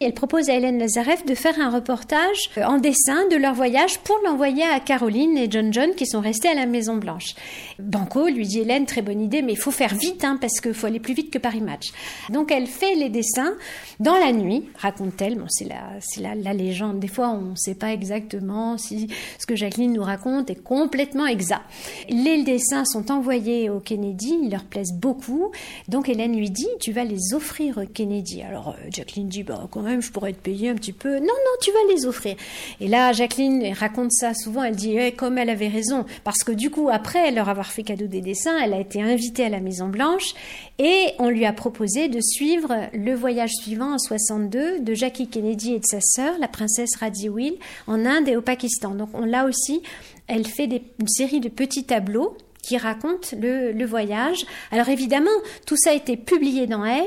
[0.00, 3.54] et elle propose à Hélène Lazareff de faire un reportage euh, en dessin de leur
[3.54, 7.34] voyage pour l'envoyer à Caroline et John John qui sont restés à la Maison Blanche.
[7.78, 10.74] Banco lui dit Hélène, très bonne idée, mais il faut faire vite hein, parce qu'il
[10.74, 11.88] faut aller plus vite que Paris Match.
[12.30, 13.54] Donc elle fait les dessins
[14.00, 15.36] dans la nuit, raconte-t-elle.
[15.36, 17.00] Bon, c'est la, c'est la, légende.
[17.00, 21.26] Des fois, on ne sait pas exactement si ce que Jacqueline nous raconte est complètement
[21.26, 21.62] exact.
[22.08, 25.50] Les dessins sont envoyés au Kennedy, ils leur plaisent beaucoup.
[25.88, 28.42] Donc Hélène lui dit Tu vas les offrir au Kennedy.
[28.42, 31.18] Alors euh, Jacqueline dit bah, même, je pourrais te payer un petit peu.
[31.18, 32.36] Non, non, tu vas les offrir.
[32.80, 34.64] Et là, Jacqueline raconte ça souvent.
[34.64, 36.04] Elle dit Eh, Comme elle avait raison.
[36.24, 39.44] Parce que du coup, après leur avoir fait cadeau des dessins, elle a été invitée
[39.44, 40.34] à la Maison Blanche
[40.78, 45.74] et on lui a proposé de suivre le voyage suivant en 62 de Jackie Kennedy
[45.74, 47.54] et de sa sœur, la princesse Radziwill,
[47.86, 48.94] en Inde et au Pakistan.
[48.94, 49.82] Donc on aussi,
[50.26, 50.68] elle fait
[50.98, 54.44] une série de petits tableaux qui racontent le, le voyage.
[54.72, 55.30] Alors évidemment,
[55.66, 57.04] tout ça a été publié dans Elle.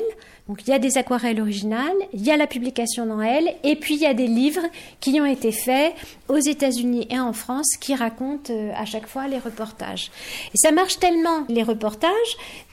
[0.50, 3.76] Donc il y a des aquarelles originales, il y a la publication dans Elle, et
[3.76, 4.66] puis il y a des livres
[5.00, 5.94] qui ont été faits
[6.28, 10.10] aux États-Unis et en France qui racontent euh, à chaque fois les reportages.
[10.48, 12.10] Et ça marche tellement les reportages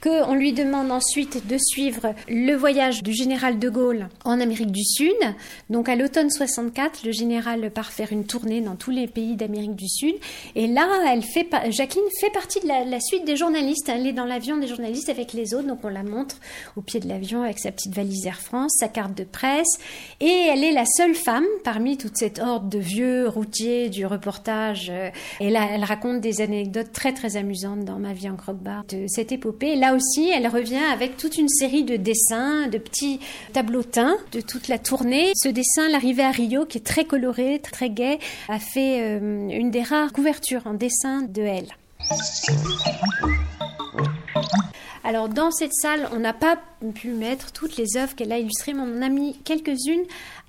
[0.03, 4.85] qu'on lui demande ensuite de suivre le voyage du général de Gaulle en Amérique du
[4.85, 5.15] Sud.
[5.69, 9.77] Donc à l'automne 64, le général part faire une tournée dans tous les pays d'Amérique
[9.77, 10.15] du Sud.
[10.55, 10.87] Et là,
[11.69, 13.91] Jacqueline fait partie de la, la suite des journalistes.
[13.91, 15.67] Elle est dans l'avion des journalistes avec les autres.
[15.67, 16.37] Donc on la montre
[16.77, 19.79] au pied de l'avion avec sa petite valise Air France, sa carte de presse.
[20.21, 24.89] Et elle est la seule femme parmi toute cette horde de vieux routiers du reportage.
[24.89, 25.11] Euh,
[25.41, 29.07] Et là, elle raconte des anecdotes très très amusantes dans Ma vie en croque-bar de
[29.09, 29.75] cette épopée.
[29.75, 33.19] Là aussi, elle revient avec toute une série de dessins, de petits
[33.53, 35.33] tableaux teints de toute la tournée.
[35.35, 39.73] Ce dessin, l'arrivée à Rio, qui est très coloré, très gai, a fait euh, une
[39.73, 41.75] des rares couvertures en dessin de elle.
[45.07, 46.59] Alors dans cette salle, on n'a pas
[46.97, 50.03] pu mettre toutes les œuvres qu'elle a illustrées, mais on en a mis quelques-unes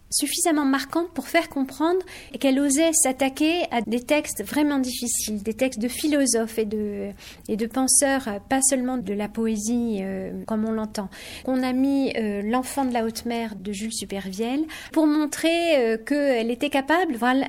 [0.10, 2.00] suffisamment marquantes pour faire comprendre
[2.40, 8.40] qu'elle osait s'attaquer à des textes vraiment difficiles, des textes de philosophes et de, penseurs,
[8.50, 11.10] pas seulement de la poésie euh, comme on l'entend.
[11.46, 15.98] On a mis euh, L'enfant de la haute mer de Jules Supervielle pour montrer euh,
[15.98, 17.48] qu'elle était capable, voilà,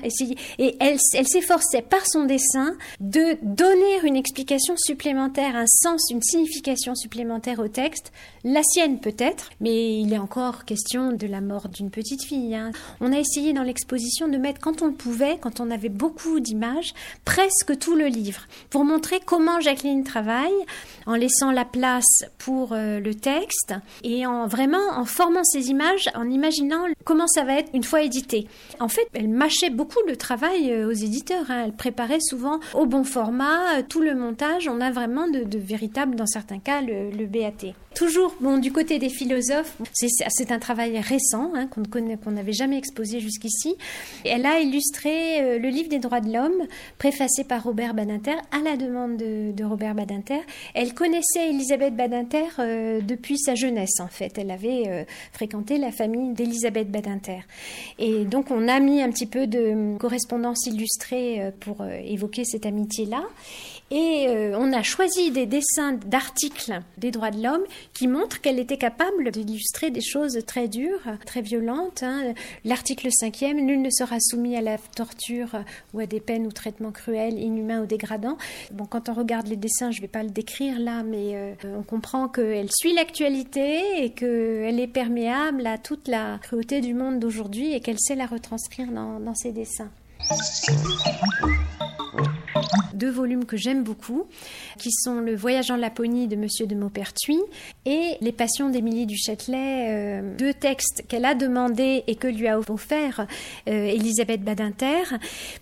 [0.58, 6.22] et elle, elle s'efforçait par son dessin de donner une explication supplémentaire, un sens, une
[6.22, 8.12] signification supplémentaire au texte,
[8.44, 12.47] la sienne peut-être, mais il est encore question de la mort d'une petite fille.
[12.54, 12.72] Hein.
[13.00, 16.94] On a essayé dans l'exposition de mettre, quand on pouvait, quand on avait beaucoup d'images,
[17.24, 20.52] presque tout le livre, pour montrer comment Jacqueline travaille,
[21.06, 26.08] en laissant la place pour euh, le texte, et en vraiment en formant ces images,
[26.14, 28.46] en imaginant comment ça va être une fois édité.
[28.80, 31.44] En fait, elle mâchait beaucoup le travail euh, aux éditeurs.
[31.50, 31.62] hein.
[31.66, 34.68] Elle préparait souvent au bon format, euh, tout le montage.
[34.68, 37.74] On a vraiment de, de véritables, dans certains cas, le, le BAT.
[37.98, 43.18] Toujours, bon, du côté des philosophes, c'est- un travail récent hein, qu'on n'avait jamais exposé
[43.18, 43.74] jusqu'ici.
[44.24, 46.62] Elle a illustré euh, le livre des droits de l'homme,
[46.98, 50.38] préfacé par Robert Badinter, à la demande de, Robert Badinter.
[50.74, 54.38] Elle connaissait Elisabeth Badinter euh, depuis sa jeunesse, en fait.
[54.38, 57.40] Elle avait euh, fréquenté la famille d'Elisabeth Badinter.
[57.98, 63.24] Et donc, on a mis un petit peu de correspondance illustrée pour évoquer cette amitié-là.
[63.90, 67.64] Et euh, on a choisi des dessins d'articles des droits de l'homme
[67.94, 72.02] qui montrent qu'elle était capable d'illustrer des choses très dures, très violentes.
[72.02, 72.34] Hein.
[72.64, 75.64] L'article 5e, nul ne sera soumis à la torture
[75.94, 78.36] ou à des peines ou traitements cruels, inhumains ou dégradants.
[78.72, 81.54] Bon, quand on regarde les dessins, je ne vais pas le décrire là, mais euh,
[81.64, 87.20] on comprend qu'elle suit l'actualité et qu'elle est perméable à toute la cruauté du monde
[87.20, 89.90] d'aujourd'hui et qu'elle sait la retranscrire dans, dans ses dessins
[92.94, 94.26] deux volumes que j'aime beaucoup,
[94.78, 97.40] qui sont Le Voyage en Laponie de Monsieur de Maupertuis
[97.86, 102.48] et Les Passions d'Émilie du Châtelet, euh, deux textes qu'elle a demandés et que lui
[102.48, 103.26] a offert
[103.68, 105.02] euh, Elisabeth Badinter,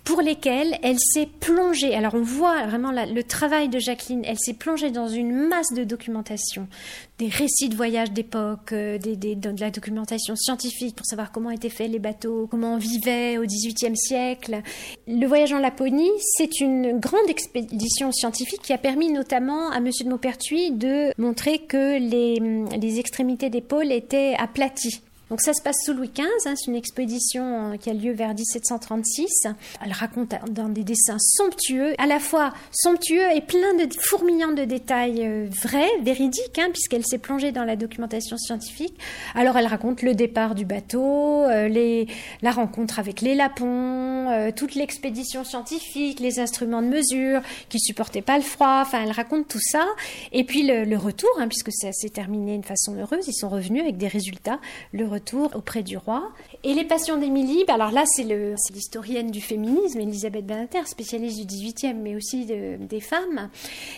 [0.04, 1.94] pour lesquels elle s'est plongée.
[1.94, 5.84] Alors on voit vraiment le travail de Jacqueline, elle s'est plongée dans une masse de
[5.84, 6.68] documentation,
[7.18, 11.90] des récits de voyage d'époque, euh, de la documentation scientifique pour savoir comment étaient faits
[11.90, 14.62] les bateaux, comment on vivait au XVIIIe siècle.
[15.06, 19.90] Le voyage en Laponie, c'est une grande expédition scientifique qui a permis notamment à M.
[20.04, 22.38] de Maupertuis de montrer que les,
[22.78, 25.02] les extrémités des pôles étaient aplaties.
[25.28, 28.12] Donc ça se passe sous Louis XV, hein, c'est une expédition euh, qui a lieu
[28.12, 29.48] vers 1736.
[29.84, 34.62] Elle raconte dans des dessins somptueux, à la fois somptueux et plein de fourmillants de
[34.62, 38.96] détails euh, vrais, véridiques, hein, puisqu'elle s'est plongée dans la documentation scientifique.
[39.34, 42.04] Alors elle raconte le départ du bateau, euh,
[42.42, 44.15] la rencontre avec les lapons,
[44.56, 48.82] toute l'expédition scientifique, les instruments de mesure qui supportaient pas le froid.
[48.82, 49.86] Enfin, elle raconte tout ça.
[50.32, 53.82] Et puis le, retour, hein, puisque ça s'est terminé de façon heureuse, ils sont revenus
[53.82, 54.58] avec des résultats.
[54.92, 56.30] Le retour auprès du roi.
[56.64, 61.44] Et les passions d'Émilie, bah alors là c'est l'historienne du féminisme, Elisabeth Badinter, spécialiste du
[61.44, 63.50] 18e, mais aussi des femmes.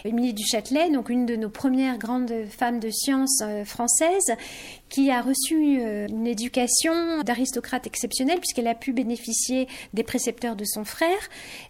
[0.05, 4.33] Émilie du Châtelet, donc une de nos premières grandes femmes de science euh, françaises,
[4.89, 10.65] qui a reçu euh, une éducation d'aristocrate exceptionnelle puisqu'elle a pu bénéficier des précepteurs de
[10.65, 11.19] son frère.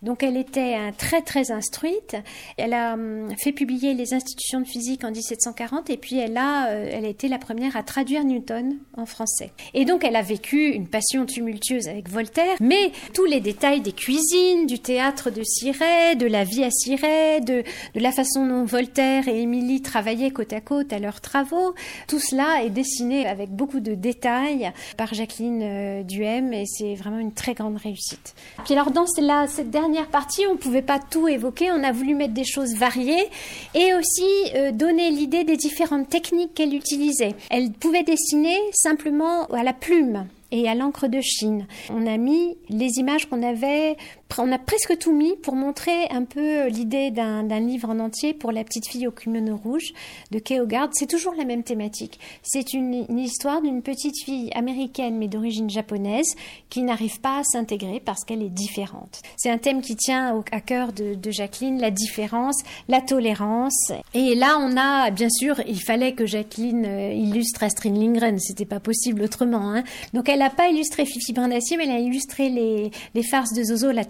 [0.03, 2.16] Donc elle était très très instruite.
[2.57, 6.68] Elle a hum, fait publier les institutions de physique en 1740 et puis elle a,
[6.68, 9.53] euh, elle a été la première à traduire Newton en français.
[9.74, 13.93] Et donc elle a vécu une passion tumultueuse avec Voltaire, mais tous les détails des
[13.93, 17.64] cuisines, du théâtre de Cirey, de la vie à Cirey, de,
[17.97, 21.74] la façon dont Voltaire et Émilie travaillaient côte à côte à leurs travaux,
[22.07, 27.18] tout cela est dessiné avec beaucoup de détails par Jacqueline euh, Duhem et c'est vraiment
[27.18, 28.35] une très grande réussite.
[28.64, 32.14] Puis alors dans cette dernière partie, on ne pouvait pas tout évoquer, on a voulu
[32.14, 33.29] mettre des choses variées
[33.74, 34.22] et aussi
[34.55, 37.35] euh, donner l'idée des différentes techniques qu'elle utilisait.
[37.51, 41.66] Elle pouvait dessiner simplement à la plume et à l'encre de Chine.
[41.90, 43.96] On a mis les images qu'on avait
[44.36, 48.53] on a presque tout mis pour montrer un peu l'idée d'un livre en entier pour
[48.53, 49.92] la petite fille au kimono rouge
[50.30, 50.61] de Kay
[50.92, 52.20] C'est toujours la même thématique.
[52.42, 56.34] C'est une, histoire d'une petite fille américaine mais d'origine japonaise
[56.68, 59.22] qui n'arrive pas à s'intégrer parce qu'elle est différente.
[59.36, 63.92] C'est un thème qui tient à cœur de, Jacqueline, la différence, la tolérance.
[64.14, 68.38] Et là, on a, bien sûr, il fallait que Jacqueline euh, illustre Astrid Lindgren.
[68.38, 69.74] C'était pas possible autrement.
[69.74, 69.84] Hein.
[70.14, 73.62] Donc, elle n'a pas illustré Fifi Brin mais elle a illustré les, les farces de
[73.62, 74.05] Zozo la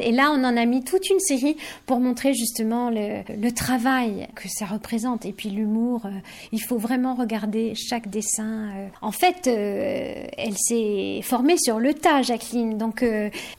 [0.00, 1.56] et là, on en a mis toute une série
[1.86, 5.24] pour montrer justement le, travail que ça représente.
[5.26, 6.10] Et puis l'humour, euh,
[6.50, 8.70] il faut vraiment regarder chaque dessin.
[8.74, 8.88] Euh.
[9.00, 12.76] En fait, euh, elle s'est formée sur le tas, Jacqueline.
[12.78, 13.04] Donc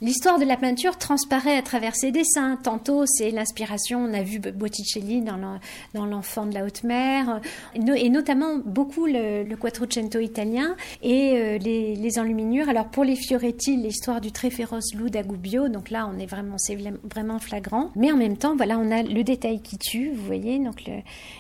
[0.02, 2.58] l'histoire de la peinture transparaît à travers ses dessins.
[2.62, 4.00] Tantôt, c'est l'inspiration.
[4.00, 7.40] On a vu Botticelli dans l'enfant de la haute mer,
[7.76, 12.70] et, notamment beaucoup le, Quattrocento italien et les, les enluminures.
[12.70, 15.70] Alors pour les Fioretti, l'histoire du très féroce loup d'Agubbio.
[15.70, 17.92] Donc là, on est vraiment, c'est vraiment flagrant.
[17.96, 20.60] Mais en même temps, voilà, on a le détail qui tue, vous voyez.
[20.60, 20.84] Donc,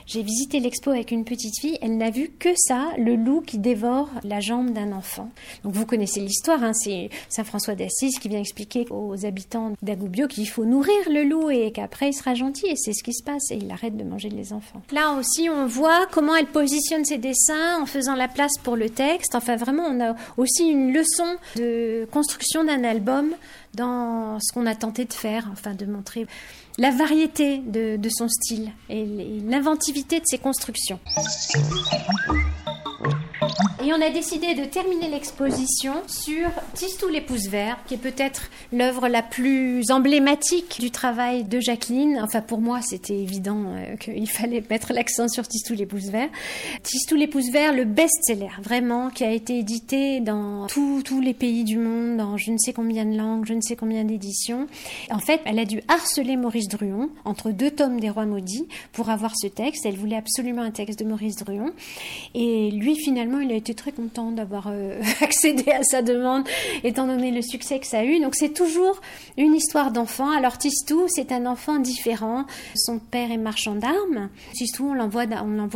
[0.06, 1.78] j'ai visité l'expo avec une petite fille.
[1.82, 5.30] Elle n'a vu que ça, le loup qui dévore la jambe d'un enfant.
[5.64, 6.64] Donc, vous connaissez l'histoire.
[6.64, 11.24] Hein, c'est Saint François d'Assise qui vient expliquer aux habitants d'Agoubio qu'il faut nourrir le
[11.24, 12.68] loup et qu'après il sera gentil.
[12.68, 13.52] Et c'est ce qui se passe.
[13.52, 14.82] Et il arrête de manger les enfants.
[14.92, 18.90] Là aussi, on voit comment elle positionne ses dessins en faisant la place pour le
[18.90, 19.36] texte.
[19.36, 23.32] Enfin, vraiment, on a aussi une leçon de construction d'un album
[23.74, 26.28] dans ce qu'on a tenté de faire, enfin de montrer
[26.78, 29.05] la variété de, son style et
[29.45, 30.99] l'inventivité de ses constructions.
[33.86, 38.50] Et on a décidé de terminer l'exposition sur Tistou les pouces verts, qui est peut-être
[38.74, 42.20] l'œuvre la plus emblématique du travail de Jacqueline.
[42.24, 46.30] Enfin, pour moi, c'était évident euh, qu'il fallait mettre l'accent sur Tistou les pouces verts.
[46.82, 51.64] Tistou les pouces verts, le best-seller, vraiment, qui a été édité dans tous les pays
[51.64, 54.66] du monde, dans je ne sais combien de langues, je ne sais combien d'éditions.
[55.12, 59.12] En fait, elle a dû harceler Maurice Druon entre deux tomes des Rois maudits pour
[59.12, 59.86] avoir ce texte.
[59.86, 61.72] Elle voulait absolument un texte de Maurice Druon.
[62.34, 66.48] Et lui, finalement, il a été très content d'avoir euh, accédé à sa demande,
[66.84, 68.20] étant donné le succès que ça a eu.
[68.20, 69.00] Donc c'est toujours
[69.38, 70.32] une histoire d'enfant.
[70.32, 72.46] Alors Tistou, c'est un enfant différent.
[72.76, 74.30] Son père est marchand d'armes.
[74.54, 75.26] Tistou, on l'envoie,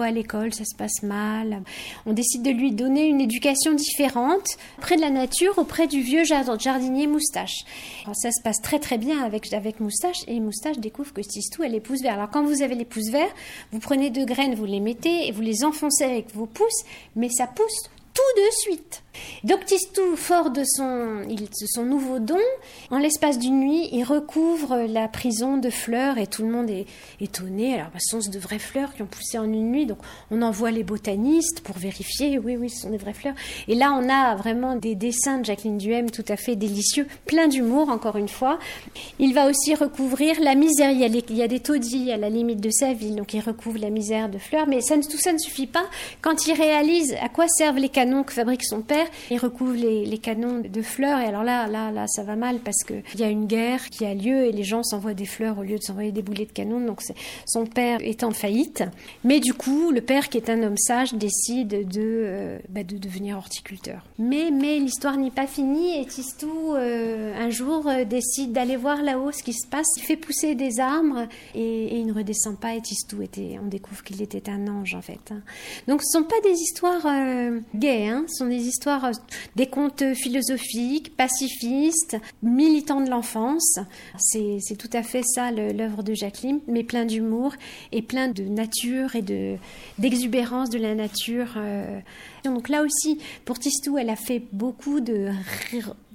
[0.06, 1.62] à l'école, ça se passe mal.
[2.06, 6.24] On décide de lui donner une éducation différente, près de la nature, auprès du vieux
[6.24, 7.66] jardinier Moustache.
[8.14, 11.76] Ça se passe très très bien avec, avec Moustache, et Moustache découvre que Tistou, elle
[11.76, 12.14] est pousse vert.
[12.14, 13.34] Alors quand vous avez les pouces verts,
[13.72, 16.84] vous prenez deux graines, vous les mettez et vous les enfoncez avec vos pouces,
[17.16, 17.88] mais ça pousse
[18.20, 19.03] tout de suite.
[19.43, 21.24] Donc Tistou, fort de son,
[21.67, 22.38] son nouveau don,
[22.91, 26.86] en l'espace d'une nuit, il recouvre la prison de fleurs et tout le monde est
[27.22, 27.76] étonné.
[27.76, 29.99] Alors, bah, ce sont de vraies fleurs qui ont poussé en une nuit, donc
[30.32, 32.39] on envoie les botanistes pour vérifier.
[32.39, 33.36] Oui, oui, ce sont des vraies fleurs.
[33.67, 37.47] Et là, on a vraiment des dessins de Jacqueline Duhem tout à fait délicieux, plein
[37.47, 38.59] d'humour, encore une fois.
[39.20, 40.91] Il va aussi recouvrir la misère.
[40.91, 43.34] Il y, a il y a des taudis à la limite de sa ville, donc
[43.34, 44.67] il recouvre la misère de fleurs.
[44.67, 45.86] Mais tout ça ne suffit pas.
[46.22, 50.18] Quand il réalise à quoi servent les canons que fabrique son père, il recouvre les,
[50.18, 51.20] canons de fleurs.
[51.20, 54.05] Et alors là, là, là, ça va mal parce qu'il y a une guerre qui
[54.05, 56.51] a lieu et les gens s'envoient des fleurs au lieu de s'envoyer des boulets de
[56.51, 56.80] canon.
[56.80, 57.01] Donc
[57.45, 58.84] son père est en faillite.
[59.24, 62.97] Mais du coup, le père, qui est un homme sage, décide de, euh, bah, de
[62.97, 64.03] devenir horticulteur.
[64.18, 69.01] Mais, mais l'histoire n'est pas finie et Tistou, euh, un jour, euh, décide d'aller voir
[69.01, 69.88] là-haut ce qui se passe.
[69.97, 72.76] Il fait pousser des arbres et, il ne redescend pas.
[72.76, 75.20] Et Tistou, était, on découvre qu'il était un ange en fait.
[75.32, 75.41] Hein.
[75.88, 77.05] Donc ce ne sont pas des histoires
[77.76, 78.88] gaies, hein, ce sont des histoires
[79.55, 83.79] des contes philosophiques, pacifistes, militants de l'enfance.
[84.17, 87.53] C'est tout à fait ça l'œuvre de Jacqueline, mais plein d'humour
[87.91, 89.23] et plein de nature et
[89.97, 91.53] d'exubérance de, la nature.
[91.57, 91.99] Euh.
[92.43, 95.29] Donc là aussi, pour Tistou, elle a fait beaucoup de...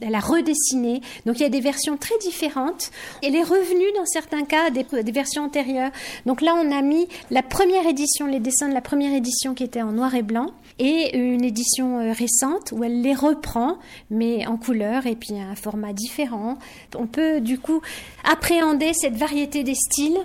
[0.01, 1.01] Elle a redessiné.
[1.27, 2.91] Donc il y a des versions très différentes.
[3.23, 5.91] Elle est revenue dans certains cas des, des versions antérieures.
[6.27, 9.65] Donc là, on a mis la première édition, les dessins de la première édition qui
[9.65, 13.79] étaient en noir et blanc et une édition euh, récente où elle les reprend,
[14.11, 16.59] mais en couleur et puis un format différent.
[16.97, 17.81] On peut du coup
[18.25, 20.19] appréhender cette variété des styles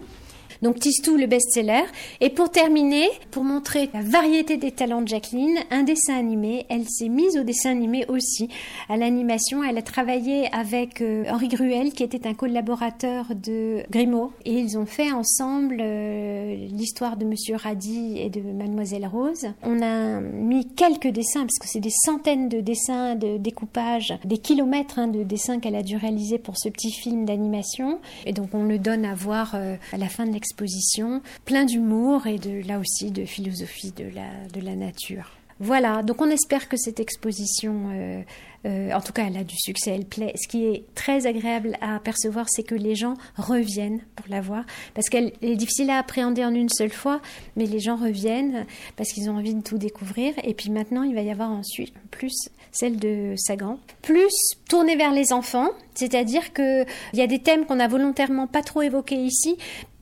[0.62, 1.84] donc Tistou, le best-seller.
[2.20, 6.66] Et pour terminer, pour montrer la variété des talents de Jacqueline, un dessin animé.
[6.70, 8.50] Elle s'est mise au dessin animé aussi,
[8.90, 9.64] à l'animation.
[9.64, 14.34] Elle a travaillé avec euh, Henri Gruel, qui était un collaborateur de Grimaud.
[14.44, 19.48] Et ils ont fait ensemble euh, l'histoire de Monsieur Radi et de Mademoiselle Rose.
[19.64, 24.38] On a mis quelques dessins, parce que c'est des centaines de dessins, de découpage, des
[24.38, 28.00] kilomètres hein, de dessins qu'elle a dû réaliser pour ce petit film d'animation.
[28.26, 31.66] Et donc on le donne à voir euh, à la fin de l'exposition exposition, plein
[31.66, 35.32] d'humour et de là aussi de philosophie de la, de la nature.
[35.62, 38.22] Voilà, donc on espère que cette exposition, euh,
[38.66, 40.32] euh, en tout cas, elle a du succès, elle plaît.
[40.42, 44.64] Ce qui est très agréable à percevoir, c'est que les gens reviennent pour la voir,
[44.94, 47.22] parce qu'elle est difficile à appréhender en une seule fois,
[47.58, 50.34] mais les gens reviennent parce qu'ils ont envie de tout découvrir.
[50.44, 54.32] Et puis maintenant, il va y avoir ensuite plus celle de Sagan, plus
[54.70, 58.82] tournée vers les enfants, c'est-à-dire qu'il y a des thèmes qu'on a volontairement pas trop
[58.82, 59.58] évoqués ici,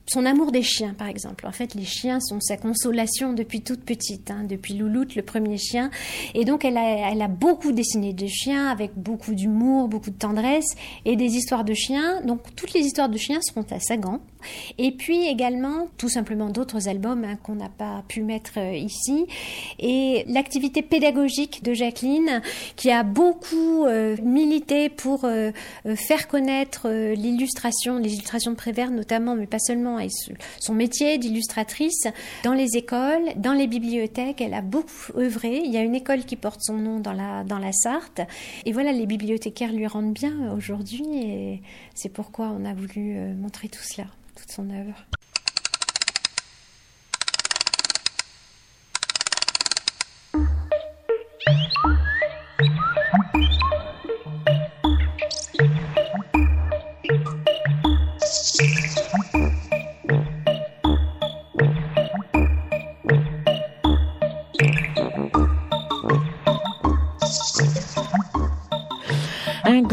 [0.08, 1.46] son amour des chiens, par exemple.
[1.46, 5.58] En fait, les chiens sont sa consolation depuis toute petite, hein, depuis Louloute, le premier
[5.58, 5.90] chien.
[6.34, 10.18] Et donc, elle a, elle a beaucoup dessiné de chiens avec beaucoup d'humour, beaucoup de
[10.18, 12.22] tendresse et des histoires de chiens.
[12.22, 14.20] Donc, toutes les histoires de chiens seront à Sagan.
[14.78, 19.26] Et puis également, tout simplement d'autres albums hein, qu'on n'a pas pu mettre euh, ici.
[19.78, 22.42] Et l'activité pédagogique de Jacqueline,
[22.76, 25.50] qui a beaucoup euh, milité pour euh,
[25.96, 30.08] faire connaître l'illustration, les illustrations de Prévert notamment, mais pas seulement, et
[30.58, 32.06] son métier d'illustratrice
[32.44, 34.40] dans les écoles, dans les bibliothèques.
[34.40, 35.62] Elle a beaucoup œuvré.
[35.64, 38.20] Il y a une école qui porte son nom dans la, dans la Sarthe.
[38.64, 41.04] Et voilà, les bibliothécaires lui rendent bien aujourd'hui.
[41.14, 41.62] Et
[41.94, 44.06] c'est pourquoi on a voulu montrer tout cela
[44.38, 44.94] toute son œuvre.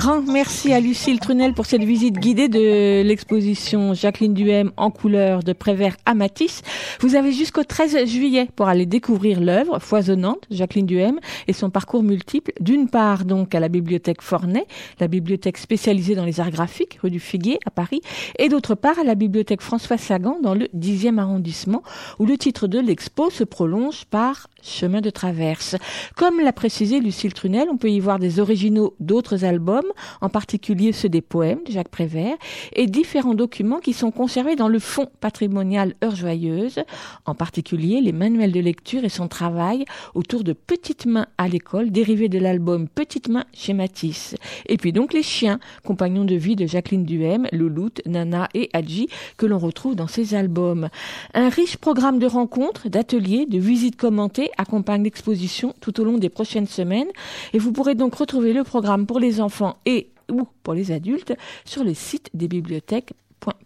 [0.05, 5.41] Grand merci à Lucille Trunel pour cette visite guidée de l'exposition Jacqueline Duhem en couleur
[5.41, 6.61] de Prévert à Matisse.
[6.99, 12.03] Vous avez jusqu'au 13 juillet pour aller découvrir l'œuvre foisonnante Jacqueline Duhem et son parcours
[12.03, 12.51] multiple.
[12.59, 14.67] D'une part donc à la bibliothèque Fornay,
[14.99, 18.01] la bibliothèque spécialisée dans les arts graphiques, rue du Figuier à Paris,
[18.37, 21.81] et d'autre part à la bibliothèque François Sagan dans le 10e arrondissement
[22.19, 25.75] où le titre de l'expo se prolonge par chemin de traverse.
[26.15, 29.91] Comme l'a précisé Lucille Trunel, on peut y voir des originaux d'autres albums albums,
[30.21, 32.35] en particulier ceux des poèmes de Jacques Prévert,
[32.73, 36.79] et différents documents qui sont conservés dans le fonds patrimonial Heure Joyeuse,
[37.25, 41.91] en particulier les manuels de lecture et son travail autour de Petites Mains à l'école,
[41.91, 44.35] dérivé de l'album Petites Mains chez Matisse.
[44.67, 49.07] Et puis donc les chiens, compagnons de vie de Jacqueline Duhem, Louloute, Nana et Hadji,
[49.37, 50.89] que l'on retrouve dans ces albums.
[51.33, 56.29] Un riche programme de rencontres, d'ateliers, de visites commentées accompagne l'exposition tout au long des
[56.29, 57.07] prochaines semaines
[57.53, 61.33] et vous pourrez donc retrouver le programme pour les enfants et ou pour les adultes
[61.65, 63.13] sur le site des bibliothèques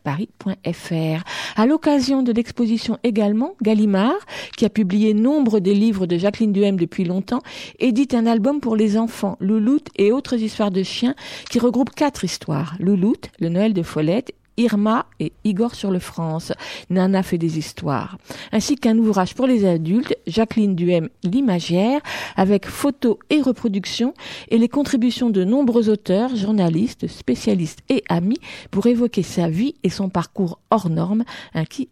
[0.03, 1.23] paris.fr.
[1.55, 4.19] À l'occasion de l'exposition également, Gallimard,
[4.57, 7.41] qui a publié nombre des livres de Jacqueline Duhem depuis longtemps,
[7.79, 11.15] édite un album pour les enfants, Louloute et autres histoires de chiens,
[11.49, 12.75] qui regroupe quatre histoires.
[12.79, 16.51] Louloute, le Noël de Follette Irma et Igor sur le France.
[16.89, 18.17] Nana fait des histoires.
[18.51, 22.01] Ainsi qu'un ouvrage pour les adultes, Jacqueline Duhem, l'imagière,
[22.35, 24.13] avec photos et reproductions
[24.49, 28.39] et les contributions de nombreux auteurs, journalistes, spécialistes et amis
[28.69, 31.23] pour évoquer sa vie et son parcours hors normes,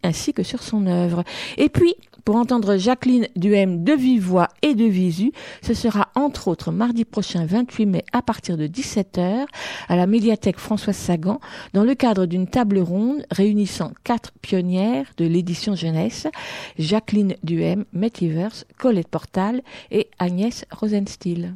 [0.02, 1.24] ainsi que sur son œuvre.
[1.56, 1.94] Et puis,
[2.24, 7.04] pour entendre Jacqueline Duhem de vive voix et de visu, ce sera entre autres mardi
[7.04, 9.46] prochain 28 mai à partir de 17h
[9.88, 11.40] à la médiathèque Françoise Sagan
[11.72, 16.26] dans le cadre d'une table ronde réunissant quatre pionnières de l'édition jeunesse,
[16.78, 21.54] Jacqueline Duhem, Metivers, Colette Portal et Agnès Rosenstiel.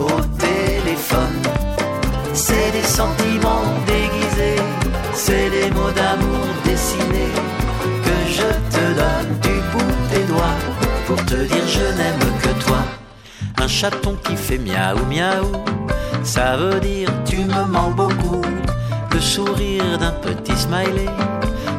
[0.00, 1.42] Au téléphone.
[2.32, 4.62] C'est des sentiments déguisés,
[5.12, 7.34] c'est des mots d'amour dessinés
[8.04, 10.58] que je te donne du bout des doigts
[11.06, 12.78] pour te dire je n'aime que toi.
[13.60, 15.52] Un chaton qui fait miaou miaou,
[16.22, 18.42] ça veut dire tu me mens beaucoup.
[19.12, 21.10] Le sourire d'un petit smiley,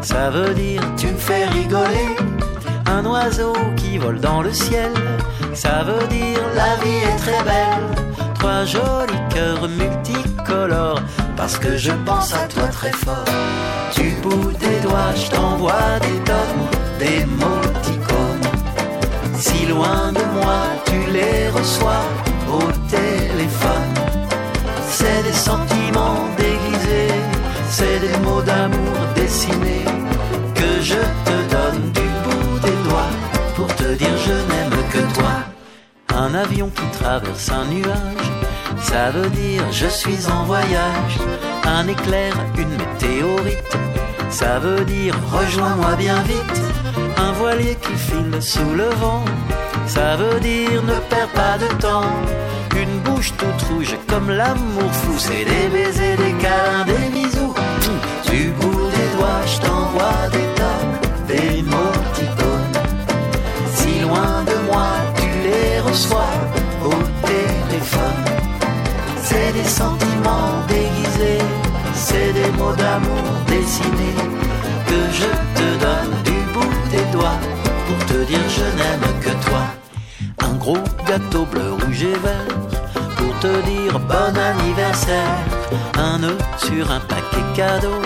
[0.02, 2.18] ça veut dire tu me fais rigoler.
[2.90, 4.92] Un oiseau qui vole dans le ciel,
[5.54, 7.90] ça veut dire la vie est très belle.
[8.36, 11.02] Trois jolis cœurs multicolores,
[11.38, 13.26] parce que je pense à toi très fort.
[13.96, 16.66] Du bout des doigts, je t'envoie des tonnes,
[16.98, 18.50] des moticônes.
[19.38, 22.04] Si loin de moi, tu les reçois
[22.52, 23.94] au téléphone.
[24.90, 25.89] C'est des sentiments
[36.30, 38.28] Un avion qui traverse un nuage,
[38.80, 41.18] ça veut dire je suis en voyage.
[41.66, 43.78] Un éclair, une météorite,
[44.30, 46.62] ça veut dire rejoins-moi bien vite.
[47.18, 49.26] Un voilier qui file sous le vent,
[49.88, 52.14] ça veut dire ne perds pas de temps.
[52.78, 57.56] Une bouche toute rouge comme l'amour fou, c'est des baisers, des câlins, des bisous.
[58.30, 61.89] Du bout des doigts, je t'envoie des tonnes, des moticônes.
[69.70, 71.44] Sentiments déguisés,
[71.94, 74.20] c'est des mots d'amour dessinés
[74.88, 77.40] que je te donne du bout des doigts
[77.88, 79.64] pour te dire je n'aime que toi.
[80.40, 82.56] Un gros gâteau bleu, rouge et vert
[83.18, 85.38] pour te dire bon anniversaire.
[85.98, 88.02] Un nœud sur un paquet cadeau,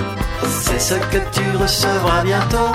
[0.61, 2.73] c'est ce que tu recevras bientôt.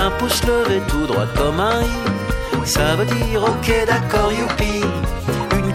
[0.00, 4.84] Un pouce levé tout droit comme un i, ça veut dire ok d'accord youpi.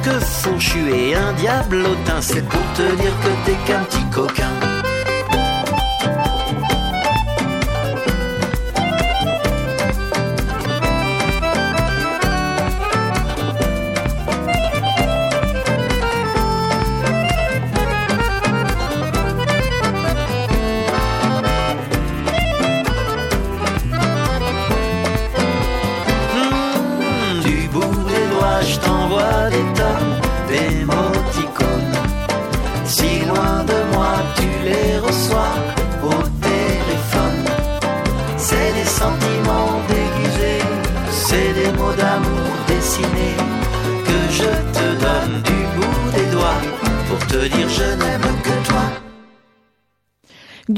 [0.05, 4.72] Une queue fourchue et un diablotin, c'est pour te dire que t'es qu'un petit coquin.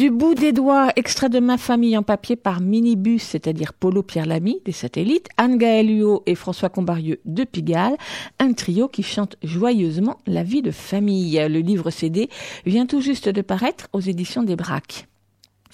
[0.05, 4.27] Du bout des doigts, extrait de ma famille en papier par Minibus, c'est-à-dire Polo Pierre
[4.27, 7.97] Lamy des satellites, Anne-Gaëlle Huot et François Combarieux de Pigalle,
[8.37, 11.43] un trio qui chante joyeusement la vie de famille.
[11.49, 12.29] Le livre CD
[12.67, 15.07] vient tout juste de paraître aux éditions des Braques.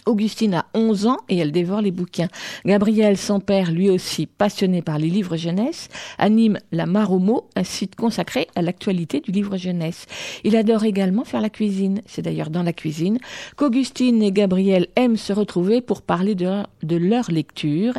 [0.05, 2.27] Augustine a 11 ans et elle dévore les bouquins.
[2.65, 7.95] Gabriel, son père, lui aussi passionné par les livres jeunesse, anime la Maromo, un site
[7.95, 10.05] consacré à l'actualité du livre jeunesse.
[10.43, 12.01] Il adore également faire la cuisine.
[12.05, 13.19] C'est d'ailleurs dans la cuisine
[13.57, 17.93] qu'Augustine et Gabriel aiment se retrouver pour parler de, de leur lecture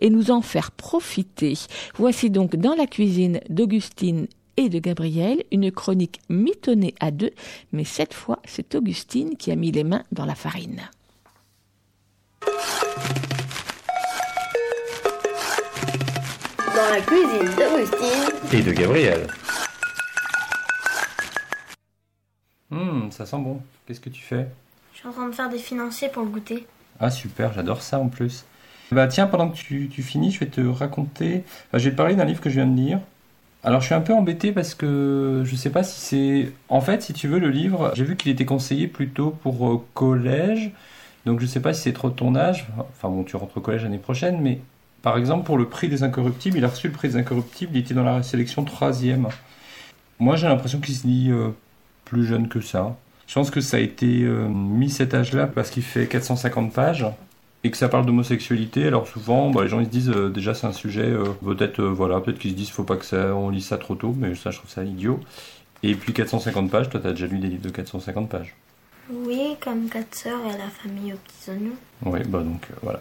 [0.00, 1.54] et nous en faire profiter.
[1.96, 4.26] Voici donc dans la cuisine d'Augustine
[4.56, 7.32] et de Gabriel, une chronique mitonnée à deux,
[7.72, 10.88] mais cette fois, c'est Augustine qui a mis les mains dans la farine.
[16.74, 19.26] Dans la cuisine d'Augustine Et de Gabriel.
[22.70, 23.60] Hum, ça sent bon.
[23.86, 24.46] Qu'est-ce que tu fais?
[24.92, 26.66] Je suis en train de faire des financiers pour le goûter.
[27.00, 28.44] Ah super, j'adore ça en plus.
[28.92, 31.44] Bah tiens, pendant que tu, tu finis, je vais te raconter...
[31.68, 33.00] Enfin, je vais te parler d'un livre que je viens de lire.
[33.64, 36.52] Alors je suis un peu embêté parce que je sais pas si c'est...
[36.68, 39.84] En fait, si tu veux, le livre, j'ai vu qu'il était conseillé plutôt pour euh,
[39.94, 40.70] collège.
[41.26, 42.66] Donc je sais pas si c'est trop de ton âge.
[42.78, 44.60] Enfin bon, tu rentres au collège l'année prochaine, mais
[45.02, 47.80] par exemple pour le prix des incorruptibles, il a reçu le prix des incorruptibles, il
[47.80, 49.28] était dans la sélection troisième.
[50.18, 51.50] Moi j'ai l'impression qu'il se lit euh,
[52.04, 52.96] plus jeune que ça.
[53.26, 57.06] Je pense que ça a été euh, mis cet âge-là parce qu'il fait 450 pages
[57.64, 58.86] et que ça parle d'homosexualité.
[58.86, 61.82] Alors souvent, bah, les gens ils se disent euh, déjà c'est un sujet euh, peut-être
[61.82, 64.34] voilà peut-être qu'ils se disent faut pas que ça on lit ça trop tôt, mais
[64.36, 65.20] ça je trouve ça idiot.
[65.82, 68.54] Et puis 450 pages, toi t'as déjà lu des livres de 450 pages.
[69.10, 71.76] Oui, comme quatre sœurs et la famille aux petits oignons.
[72.04, 73.00] Oui, bah donc euh, voilà.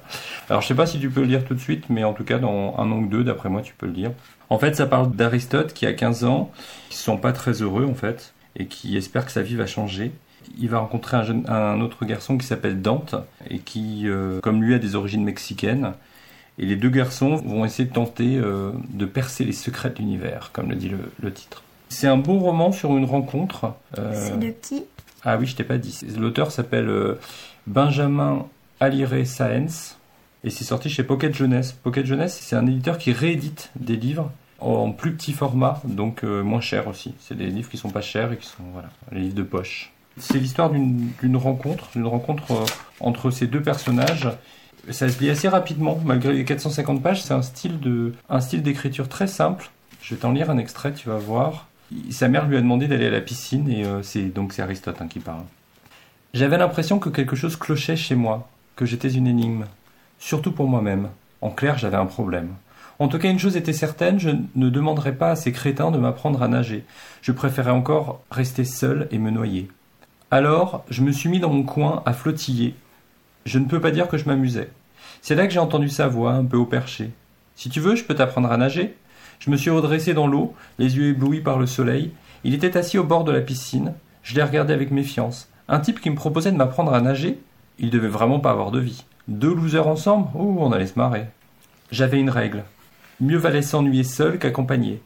[0.50, 2.24] Alors je sais pas si tu peux le lire tout de suite, mais en tout
[2.24, 4.12] cas dans un an ou deux, d'après moi, tu peux le lire.
[4.50, 6.52] En fait, ça parle d'Aristote qui a 15 ans,
[6.90, 9.66] qui se sent pas très heureux en fait, et qui espère que sa vie va
[9.66, 10.12] changer.
[10.60, 13.16] Il va rencontrer un, jeune, un autre garçon qui s'appelle Dante,
[13.50, 15.94] et qui, euh, comme lui, a des origines mexicaines.
[16.60, 20.52] Et les deux garçons vont essayer de tenter euh, de percer les secrets de l'univers,
[20.54, 21.64] comme le dit le, le titre.
[21.90, 23.74] C'est un bon roman sur une rencontre.
[24.14, 24.84] C'est de qui?
[25.26, 26.00] Ah oui, je t'ai pas dit.
[26.18, 27.20] L'auteur s'appelle euh,
[27.66, 28.46] Benjamin
[28.80, 29.98] Alire Saenz
[30.44, 31.72] et c'est sorti chez Pocket Jeunesse.
[31.72, 36.44] Pocket Jeunesse, c'est un éditeur qui réédite des livres en plus petit format, donc euh,
[36.44, 37.16] moins cher aussi.
[37.20, 39.92] C'est des livres qui sont pas chers et qui sont voilà, les livres de poche.
[40.18, 42.66] C'est l'histoire d'une rencontre, d'une rencontre euh,
[43.00, 44.30] entre ces deux personnages.
[44.92, 47.24] Ça se lit assez rapidement, malgré les 450 pages.
[47.24, 49.72] C'est un style d'écriture très simple.
[50.02, 51.68] Je vais t'en lire un extrait, tu vas voir.
[52.10, 55.02] Sa mère lui a demandé d'aller à la piscine et euh, c'est donc c'est Aristote
[55.02, 55.44] hein, qui parle.
[56.34, 59.66] J'avais l'impression que quelque chose clochait chez moi, que j'étais une énigme,
[60.20, 61.10] surtout pour moi-même.
[61.42, 62.50] En clair, j'avais un problème.
[62.98, 65.98] En tout cas, une chose était certaine, je ne demanderais pas à ces crétins de
[65.98, 66.86] m'apprendre à nager.
[67.22, 69.70] Je préférais encore rester seul et me noyer.
[70.32, 72.76] Alors, je me suis mis dans mon coin à flottiller.
[73.46, 74.70] Je ne peux pas dire que je m'amusais.
[75.22, 77.12] C'est là que j'ai entendu sa voix, un peu au perché.
[77.56, 78.96] Si tu veux, je peux t'apprendre à nager.
[79.40, 82.12] Je me suis redressé dans l'eau, les yeux éblouis par le soleil.
[82.44, 83.94] Il était assis au bord de la piscine.
[84.24, 85.50] Je l'ai regardé avec méfiance.
[85.68, 87.40] Un type qui me proposait de m'apprendre à nager
[87.80, 89.06] Il devait vraiment pas avoir de vie.
[89.28, 90.30] Deux losers ensemble?
[90.36, 91.26] Oh, on allait se marrer.
[91.92, 92.64] J'avais une règle.
[93.20, 95.02] Mieux valait s'ennuyer seul qu'accompagné.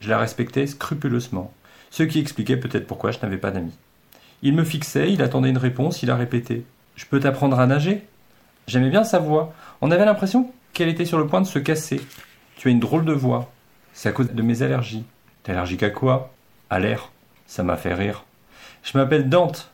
[0.00, 1.52] Je la respectais scrupuleusement.
[1.90, 3.76] Ce qui expliquait peut-être pourquoi je n'avais pas d'amis.
[4.42, 6.64] Il me fixait, il attendait une réponse, il a répété.
[6.96, 8.06] Je peux t'apprendre à nager?
[8.66, 9.52] J'aimais bien sa voix.
[9.80, 12.00] On avait l'impression qu'elle était sur le point de se casser.
[12.56, 13.52] Tu as une drôle de voix.
[13.92, 15.04] C'est à cause de mes allergies.
[15.42, 16.32] T'es allergique à quoi?
[16.68, 17.10] À l'air.
[17.46, 18.24] Ça m'a fait rire.
[18.82, 19.70] Je m'appelle Dante.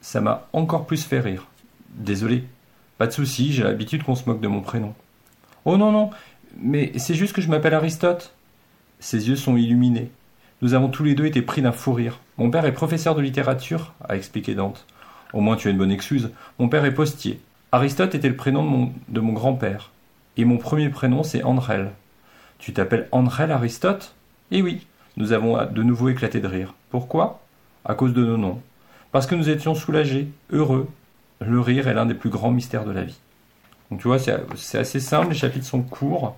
[0.00, 1.46] Ça m'a encore plus fait rire.
[1.90, 2.44] Désolé.
[2.98, 4.94] Pas de souci, j'ai l'habitude qu'on se moque de mon prénom.
[5.64, 6.10] Oh non, non,
[6.56, 8.34] mais c'est juste que je m'appelle Aristote.
[9.00, 10.10] Ses yeux sont illuminés.
[10.62, 12.20] Nous avons tous les deux été pris d'un fou rire.
[12.36, 14.86] Mon père est professeur de littérature, a expliqué Dante.
[15.32, 16.30] Au moins tu as une bonne excuse.
[16.58, 17.40] Mon père est postier.
[17.70, 19.92] Aristote était le prénom de mon, de mon grand-père.
[20.36, 21.92] Et mon premier prénom c'est Andrel.
[22.58, 24.14] Tu t'appelles Andrel Aristote?
[24.50, 24.86] Eh oui,
[25.16, 26.74] nous avons de nouveau éclaté de rire.
[26.90, 27.40] Pourquoi?
[27.84, 28.60] À cause de nos noms.
[29.12, 30.88] Parce que nous étions soulagés, heureux.
[31.40, 33.18] Le rire est l'un des plus grands mystères de la vie.
[33.90, 36.36] Donc tu vois, c'est assez simple, les chapitres sont courts,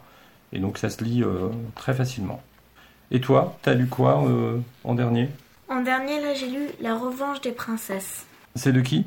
[0.52, 2.40] et donc ça se lit euh, très facilement.
[3.10, 5.28] Et toi, t'as lu quoi euh, en dernier?
[5.68, 8.26] En dernier, là, j'ai lu La revanche des princesses.
[8.54, 9.06] C'est de qui?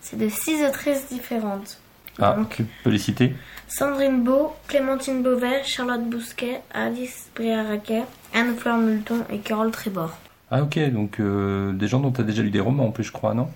[0.00, 1.78] C'est de six autrices différentes.
[2.20, 3.34] Ah, Donc, tu peux les citer?
[3.68, 8.04] Sandrine Beau, Clémentine Beauvais, Charlotte Bousquet, Alice Briaraquet,
[8.34, 10.16] Anne-Fleur Multon et Carole Trébord.
[10.50, 13.12] Ah ok, donc euh, des gens dont t'as déjà lu des romans en plus, je
[13.12, 13.48] crois, non?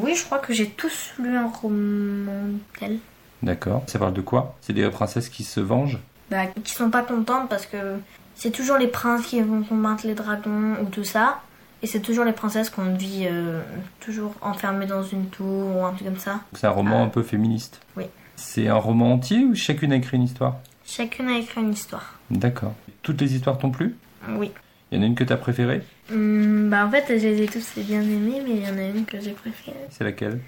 [0.00, 2.32] Oui, je crois que j'ai tous lu un roman
[2.80, 2.98] d'elle.
[3.42, 3.82] D'accord.
[3.86, 4.56] Ça parle de quoi?
[4.62, 5.98] C'est des princesses qui se vengent?
[6.30, 7.98] Bah, qui sont pas contentes parce que
[8.34, 11.42] c'est toujours les princes qui vont combattre les dragons ou tout ça.
[11.82, 13.60] Et c'est toujours les princesses qu'on vit euh,
[14.00, 16.40] toujours enfermées dans une tour ou un truc comme ça.
[16.54, 17.80] C'est un roman un peu féministe?
[17.96, 18.04] Oui.
[18.36, 20.56] C'est un roman entier ou chacune a écrit une histoire?
[20.84, 22.18] Chacune a écrit une histoire.
[22.30, 22.74] D'accord.
[23.02, 23.96] Toutes les histoires t'ont plu?
[24.28, 24.50] Oui.
[24.90, 25.82] Il y en a une que t'as préférée?
[26.10, 28.82] Hum, bah en fait, je les ai tous bien aimés, mais il y en a
[28.82, 29.76] une que j'ai préférée.
[29.90, 30.40] C'est laquelle?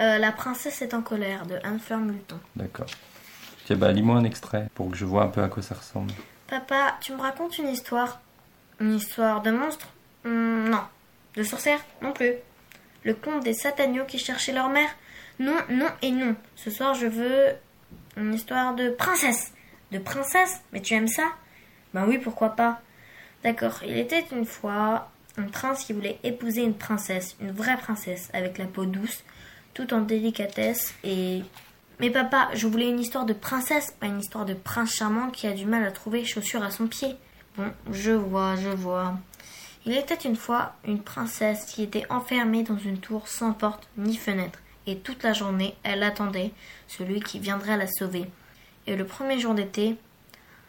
[0.00, 2.38] Euh, la princesse est en colère de Anne Fleur Multon.
[2.56, 2.86] D'accord.
[3.64, 6.12] Tiens, bah, lis-moi un extrait pour que je vois un peu à quoi ça ressemble.
[6.48, 8.20] Papa, tu me racontes une histoire
[8.80, 9.88] Une histoire de monstre?
[10.24, 10.82] Hmm, Non.
[11.36, 11.80] De sorcière?
[12.02, 12.32] Non plus.
[13.04, 14.88] Le conte des sataniaux qui cherchaient leur mère?
[15.38, 16.34] Non, non et non.
[16.54, 17.54] Ce soir, je veux
[18.16, 19.52] une histoire de princesse.
[19.92, 21.28] De princesse Mais tu aimes ça
[21.94, 22.80] Ben oui, pourquoi pas.
[23.44, 23.80] D'accord.
[23.86, 28.58] Il était une fois un prince qui voulait épouser une princesse, une vraie princesse, avec
[28.58, 29.22] la peau douce,
[29.74, 31.42] tout en délicatesse et...
[31.98, 35.46] Mais papa, je voulais une histoire de princesse, pas une histoire de prince charmant qui
[35.46, 37.16] a du mal à trouver chaussures à son pied.
[37.56, 39.14] Bon, je vois, je vois.
[39.86, 44.14] Il était une fois une princesse qui était enfermée dans une tour sans porte ni
[44.14, 46.52] fenêtre, et toute la journée elle attendait
[46.88, 48.30] celui qui viendrait la sauver.
[48.86, 49.96] Et le premier jour d'été,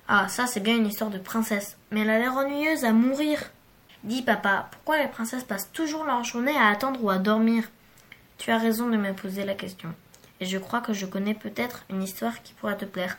[0.07, 3.51] ah ça c'est bien une histoire de princesse, mais elle a l'air ennuyeuse à mourir.
[4.03, 7.63] Dis papa, pourquoi les princesses passent toujours leur journée à attendre ou à dormir?
[8.37, 9.93] Tu as raison de me poser la question.
[10.39, 13.17] Et je crois que je connais peut-être une histoire qui pourra te plaire.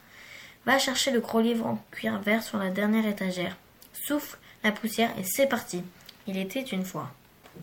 [0.66, 3.56] Va chercher le gros livre en cuir vert sur la dernière étagère.
[3.92, 5.82] Souffle la poussière et c'est parti.
[6.26, 7.10] Il était une fois.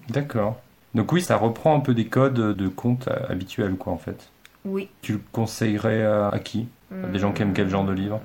[0.10, 0.60] D'accord.
[0.96, 4.30] Donc oui, ça reprend un peu des codes de contes habituels, quoi, en fait.
[4.64, 4.90] Oui.
[5.04, 6.68] Tu le conseillerais à, à qui?
[6.92, 8.20] À Des gens qui aiment quel genre de livre?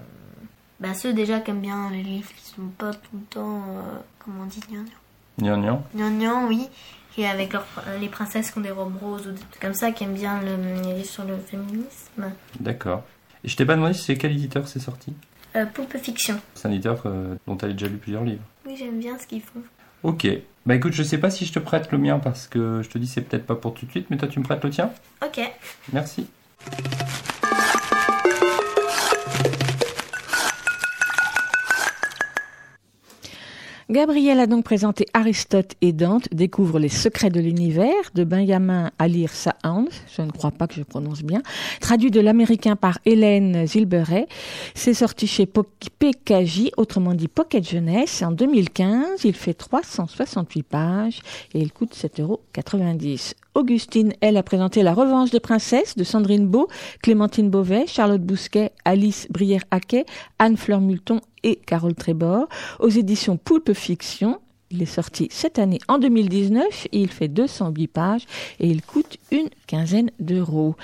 [0.78, 3.98] Bah ceux déjà qui aiment bien les livres qui sont pas tout le temps, euh,
[4.18, 4.60] comment on dit,
[5.38, 5.82] gnangnan.
[5.94, 6.68] Gnangnan oui.
[7.18, 7.52] Et avec
[8.00, 10.40] les princesses qui ont des robes roses ou des trucs comme ça, qui aiment bien
[10.40, 12.30] le, les livres sur le féminisme.
[12.60, 13.02] D'accord.
[13.44, 15.12] Et je t'ai pas demandé c'est quel éditeur c'est sorti?
[15.56, 15.66] Euh,
[16.00, 16.40] Fiction.
[16.54, 18.44] C'est un éditeur euh, dont tu as déjà lu plusieurs livres.
[18.64, 19.60] Oui, j'aime bien ce qu'ils font.
[20.02, 20.26] Ok.
[20.66, 22.98] Bah écoute, je sais pas si je te prête le mien parce que je te
[22.98, 24.90] dis c'est peut-être pas pour tout de suite, mais toi tu me prêtes le tien?
[25.22, 25.40] Ok.
[25.92, 26.26] Merci.
[33.90, 39.30] Gabriel a donc présenté Aristote et Dante découvrent les secrets de l'univers de Benjamin Alir
[39.30, 39.86] Sahand,
[40.16, 41.42] je ne crois pas que je prononce bien,
[41.80, 44.28] traduit de l'américain par Hélène Zilberet.
[44.76, 49.24] C'est sorti chez PKJ, autrement dit Pocket Jeunesse, en 2015.
[49.24, 51.18] Il fait 368 pages
[51.52, 52.40] et il coûte 7,90 euros.
[53.54, 56.68] Augustine, elle, a présenté La Revanche des Princesses de Sandrine Beau,
[57.02, 60.06] Clémentine Beauvais, Charlotte Bousquet, Alice Brière-Haquet,
[60.38, 62.48] Anne-Fleur Multon et Carole Trébor
[62.78, 64.40] aux éditions Poulpe Fiction.
[64.70, 68.26] Il est sorti cette année en 2019 et il fait 208 pages
[68.60, 70.76] et il coûte une quinzaine d'euros.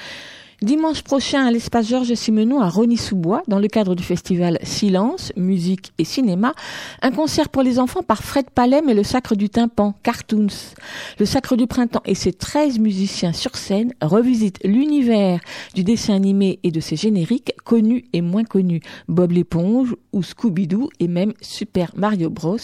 [0.62, 5.93] Dimanche prochain à l'espace Georges Simenon à Rony-sous-Bois, dans le cadre du festival Silence, musique
[5.99, 6.55] et cinéma,
[7.03, 10.47] un concert pour les enfants par Fred Palem et le Sacre du Tympan, Cartoons.
[11.19, 15.41] Le Sacre du Printemps et ses 13 musiciens sur scène revisitent l'univers
[15.74, 20.89] du dessin animé et de ses génériques connus et moins connus, Bob l'éponge ou Scooby-Doo
[21.01, 22.57] et même Super Mario Bros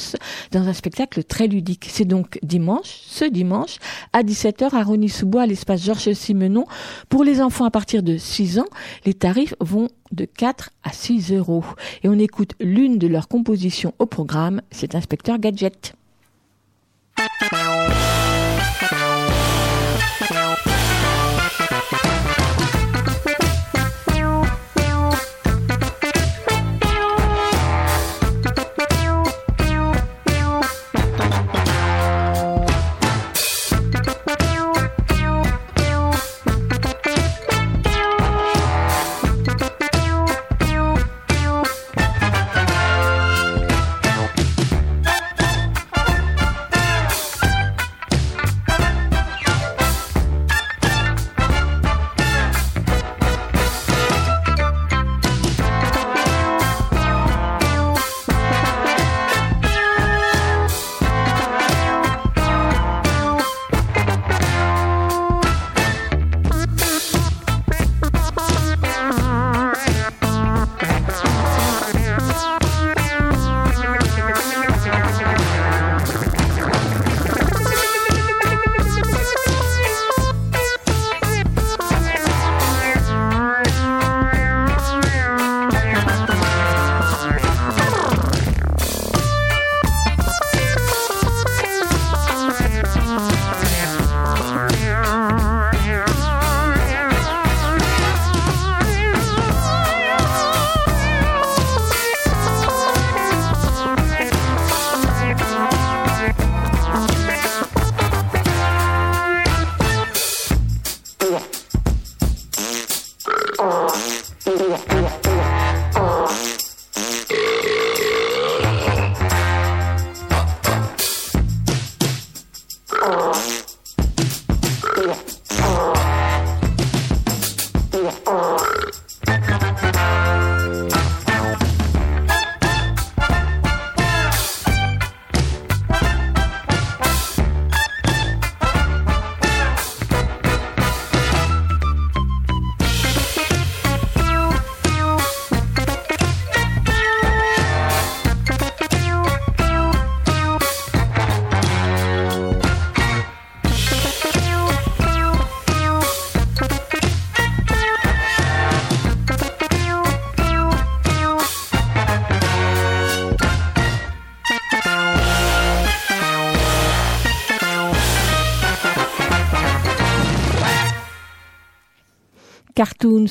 [0.51, 1.89] dans un spectacle très ludique.
[1.91, 3.77] C'est donc dimanche, ce dimanche,
[4.15, 6.65] à 17h à Rony-sous-Bois à l'espace Georges Simenon.
[7.11, 8.69] Pour les enfants à partir de 6 ans,
[9.05, 11.65] les tarifs vont de 4 à 6 euros.
[12.03, 15.95] Et on écoute l'une de leurs compositions au programme, c'est Inspecteur Gadget.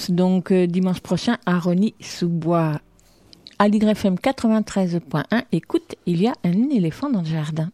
[0.10, 2.80] Donc euh, dimanche prochain à Rony-sous-Bois.
[3.58, 7.70] À l'YFM 93.1, écoute, il y a un éléphant dans le jardin.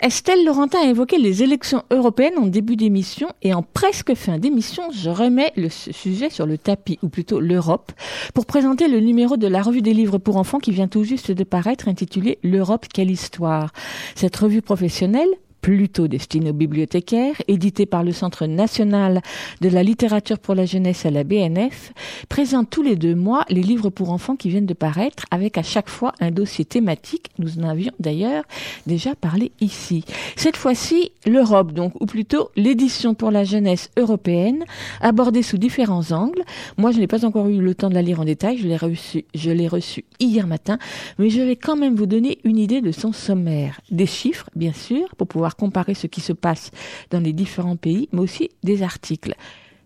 [0.00, 4.90] Estelle Laurentin a évoqué les élections européennes en début d'émission et en presque fin d'émission,
[4.92, 7.92] je remets le sujet sur le tapis, ou plutôt l'Europe,
[8.32, 11.30] pour présenter le numéro de la revue des livres pour enfants qui vient tout juste
[11.30, 13.72] de paraître intitulé L'Europe, quelle histoire.
[14.14, 15.30] Cette revue professionnelle
[15.64, 19.22] plutôt destiné aux bibliothécaires, édité par le Centre national
[19.62, 21.94] de la littérature pour la jeunesse à la BNF,
[22.28, 25.62] présente tous les deux mois les livres pour enfants qui viennent de paraître avec à
[25.62, 27.30] chaque fois un dossier thématique.
[27.38, 28.44] Nous en avions d'ailleurs
[28.86, 30.04] déjà parlé ici.
[30.36, 34.66] Cette fois-ci, l'Europe, donc, ou plutôt l'édition pour la jeunesse européenne,
[35.00, 36.42] abordée sous différents angles.
[36.76, 38.58] Moi, je n'ai pas encore eu le temps de la lire en détail.
[38.58, 40.76] Je l'ai reçu, je l'ai reçu hier matin,
[41.18, 43.80] mais je vais quand même vous donner une idée de son sommaire.
[43.90, 46.70] Des chiffres, bien sûr, pour pouvoir comparer ce qui se passe
[47.10, 49.34] dans les différents pays, mais aussi des articles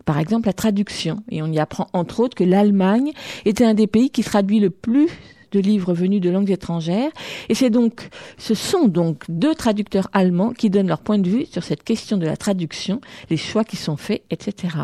[0.08, 1.22] par exemple la traduction.
[1.30, 3.12] Et on y apprend entre autres que l'Allemagne
[3.44, 5.10] était un des pays qui traduit le plus
[5.52, 7.10] de livres venus de langues étrangères.
[7.48, 11.46] Et c'est donc, ce sont donc deux traducteurs allemands qui donnent leur point de vue
[11.46, 13.00] sur cette question de la traduction,
[13.30, 14.74] les choix qui sont faits, etc.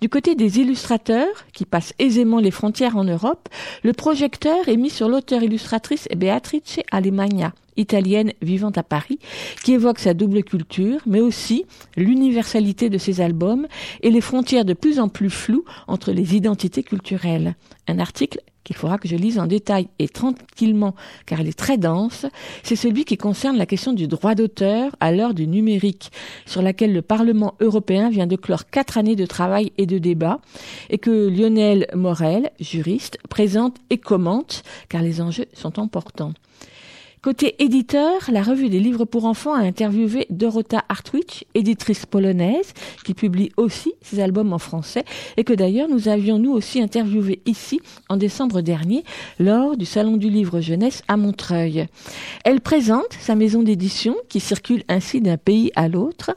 [0.00, 3.48] Du côté des illustrateurs, qui passent aisément les frontières en Europe,
[3.82, 9.18] le projecteur est mis sur l'auteur-illustratrice Beatrice Alemagna italienne vivant à Paris,
[9.64, 11.64] qui évoque sa double culture, mais aussi
[11.96, 13.66] l'universalité de ses albums
[14.02, 17.54] et les frontières de plus en plus floues entre les identités culturelles.
[17.88, 20.94] Un article qu'il faudra que je lise en détail et tranquillement,
[21.26, 22.26] car il est très dense,
[22.62, 26.10] c'est celui qui concerne la question du droit d'auteur à l'heure du numérique,
[26.46, 30.40] sur laquelle le Parlement européen vient de clore quatre années de travail et de débat,
[30.90, 36.32] et que Lionel Morel, juriste, présente et commente, car les enjeux sont importants.
[37.22, 42.74] Côté éditeur, la revue des livres pour enfants a interviewé Dorota Hartwich, éditrice polonaise,
[43.04, 45.04] qui publie aussi ses albums en français
[45.36, 49.04] et que d'ailleurs nous avions nous aussi interviewé ici en décembre dernier
[49.38, 51.86] lors du Salon du livre jeunesse à Montreuil.
[52.44, 56.32] Elle présente sa maison d'édition qui circule ainsi d'un pays à l'autre.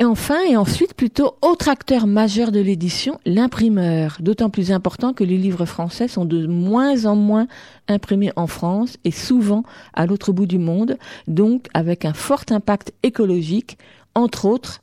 [0.00, 5.24] Et enfin, et ensuite, plutôt autre acteur majeur de l'édition, l'imprimeur, d'autant plus important que
[5.24, 7.48] les livres français sont de moins en moins
[7.86, 9.62] imprimés en France et souvent
[9.92, 10.96] à l'autre bout du monde,
[11.28, 13.76] donc avec un fort impact écologique,
[14.14, 14.80] entre autres,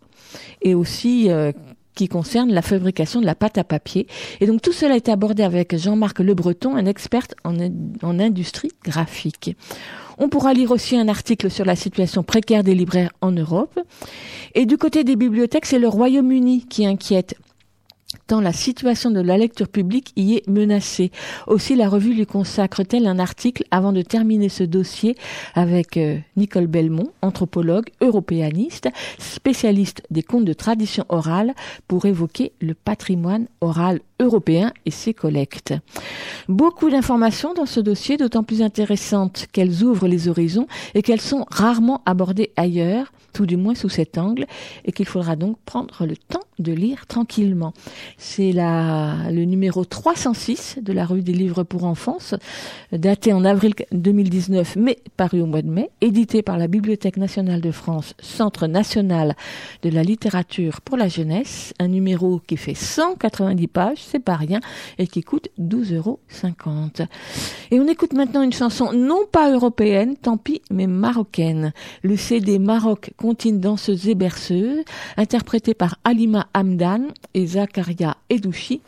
[0.62, 1.52] et aussi euh,
[1.98, 4.08] qui concerne la fabrication de la pâte à papier.
[4.40, 7.56] Et donc tout cela est abordé avec Jean-Marc Le Breton, un expert en,
[8.04, 9.58] en industrie graphique.
[10.20, 13.80] On pourra lire aussi un article sur la situation précaire des libraires en Europe.
[14.56, 17.36] Et du côté des bibliothèques, c'est le Royaume-Uni qui inquiète
[18.28, 21.12] tant la situation de la lecture publique y est menacée.
[21.46, 25.18] Aussi, la revue lui consacre-t-elle un article avant de terminer ce dossier
[25.56, 28.90] avec euh, Nicole Belmont, anthropologue, européaniste,
[29.20, 31.54] spécialiste des contes de tradition orale,
[31.88, 35.74] pour évoquer le patrimoine oral européen et ses collectes.
[36.48, 41.46] Beaucoup d'informations dans ce dossier, d'autant plus intéressantes qu'elles ouvrent les horizons et qu'elles sont
[41.50, 44.48] rarement abordées ailleurs, tout du moins sous cet angle,
[44.84, 47.72] et qu'il faudra donc prendre le temps de lire tranquillement.
[48.18, 52.18] C'est le numéro 306 de la revue des livres pour enfants,
[52.92, 57.62] daté en avril 2019, mais paru au mois de mai, édité par la Bibliothèque nationale
[57.62, 59.36] de France, Centre national
[59.84, 64.62] de la littérature pour la jeunesse, un numéro qui fait 190 pages, c'est pas rien,
[64.98, 66.20] et qui coûte 12,50 euros.
[67.70, 71.72] Et on écoute maintenant une chanson non pas européenne, tant pis, mais marocaine.
[72.02, 74.86] Le CD Maroc contine danseuse et berceuse,
[75.18, 78.80] interprétée par Alima Hamdan et Zakaria Edouchi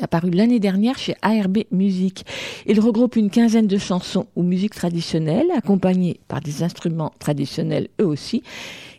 [0.00, 2.24] apparu l'année dernière chez ARB Musique.
[2.66, 8.06] Il regroupe une quinzaine de chansons ou musiques traditionnelles, accompagnées par des instruments traditionnels eux
[8.06, 8.44] aussi,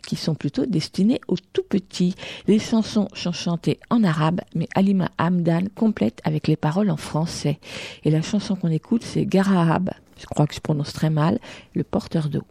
[0.06, 2.14] qui sont plutôt destinés aux tout petits.
[2.46, 7.58] Les chansons sont chantées en arabe, mais Alima Hamdan complète avec les paroles en français.
[8.04, 11.38] Et la chanson qu'on écoute, c'est Garahab, je crois que je prononce très mal,
[11.74, 12.42] le porteur d'eau.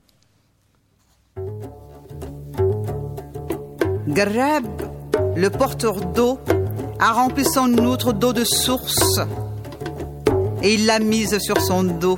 [4.07, 4.65] Garab,
[5.35, 6.39] le porteur d'eau,
[6.99, 9.19] a rempli son outre d'eau de source
[10.63, 12.17] et il l'a mise sur son dos.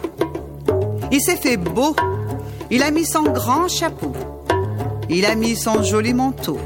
[1.11, 1.95] Il s'est fait beau,
[2.69, 4.13] il a mis son grand chapeau,
[5.09, 6.59] il a mis son joli manteau.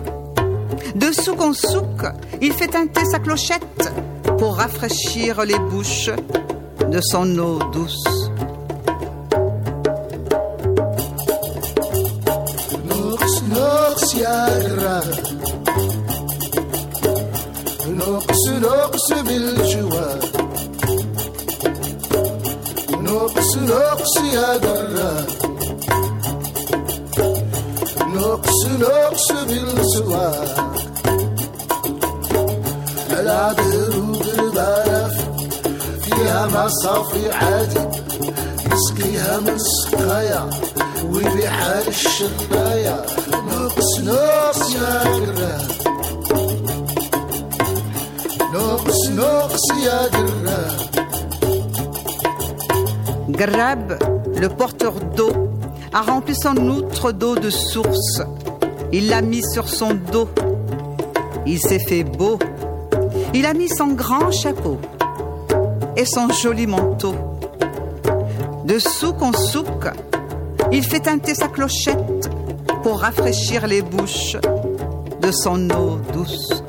[0.96, 2.04] De souk en souk,
[2.42, 3.94] il fait teinter sa clochette
[4.38, 6.12] pour rafraîchir les bouches
[6.92, 8.30] de son eau douce.
[13.50, 15.02] نقص يا قرا
[17.88, 20.08] نقص نقص بالجوا
[23.02, 25.26] نقص نقص يا قرا
[28.16, 30.74] نقص نقص بالسواق
[33.20, 35.12] العذر وقرب
[36.04, 37.80] فيها ما صافي عادي
[38.73, 40.51] يسقيها من سقايا
[41.05, 45.63] ويبيعها للشرايا نقص نقص يا قراب
[48.55, 50.89] نقص نقص يا قراب
[53.29, 53.99] Grab,
[54.41, 55.31] le porteur d'eau,
[55.93, 58.21] a rempli son outre d'eau de source.
[58.93, 60.29] Il l'a mis sur son dos.
[61.47, 62.39] Il s'est fait beau.
[63.35, 64.79] Il a mis son grand chapeau
[65.97, 67.15] et son joli manteau.
[68.66, 69.88] De souk en souk,
[70.72, 72.30] il fait teinter sa clochette
[72.82, 74.38] pour rafraîchir les bouches
[75.22, 76.64] de son eau douce.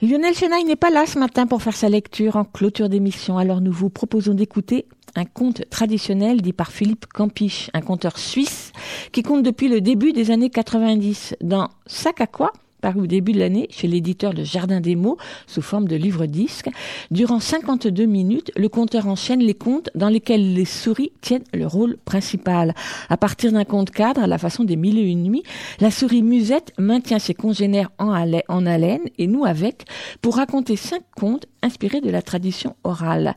[0.00, 3.60] Lionel Chenaille n'est pas là ce matin pour faire sa lecture en clôture d'émission, alors
[3.60, 4.86] nous vous proposons d'écouter
[5.16, 8.72] un conte traditionnel dit par Philippe Campiche, un conteur suisse
[9.12, 13.32] qui compte depuis le début des années 90 dans Sac à quoi paru au début
[13.32, 16.68] de l'année chez l'éditeur Le Jardin des mots sous forme de livre-disque.
[17.10, 21.96] Durant 52 minutes, le conteur enchaîne les contes dans lesquels les souris tiennent le rôle
[22.04, 22.74] principal.
[23.08, 25.42] À partir d'un conte cadre, à la façon des mille et une nuits,
[25.80, 28.12] la souris musette maintient ses congénères en,
[28.48, 29.84] en haleine et nous avec
[30.22, 33.34] pour raconter cinq contes inspirés de la tradition orale.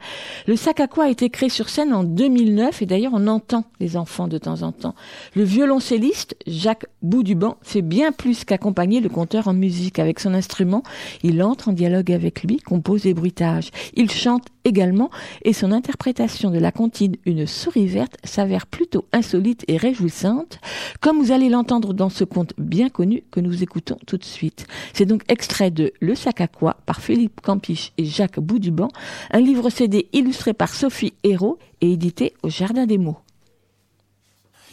[0.47, 3.65] Le sac à quoi a été créé sur scène en 2009 et d'ailleurs on entend
[3.79, 4.95] les enfants de temps en temps.
[5.35, 10.83] Le violoncelliste Jacques Bouduban fait bien plus qu'accompagner le conteur en musique avec son instrument.
[11.23, 13.71] Il entre en dialogue avec lui, compose des bruitages.
[13.95, 15.09] Il chante également
[15.43, 20.59] et son interprétation de la comptine Une souris verte s'avère plutôt insolite et réjouissante,
[20.99, 24.67] comme vous allez l'entendre dans ce conte bien connu que nous écoutons tout de suite.
[24.93, 28.89] C'est donc extrait de Le sac à quoi par Philippe Campiche et Jacques Bouduban,
[29.31, 33.17] un livre CD illustré par Sophie Hérault et édité au Jardin des mots.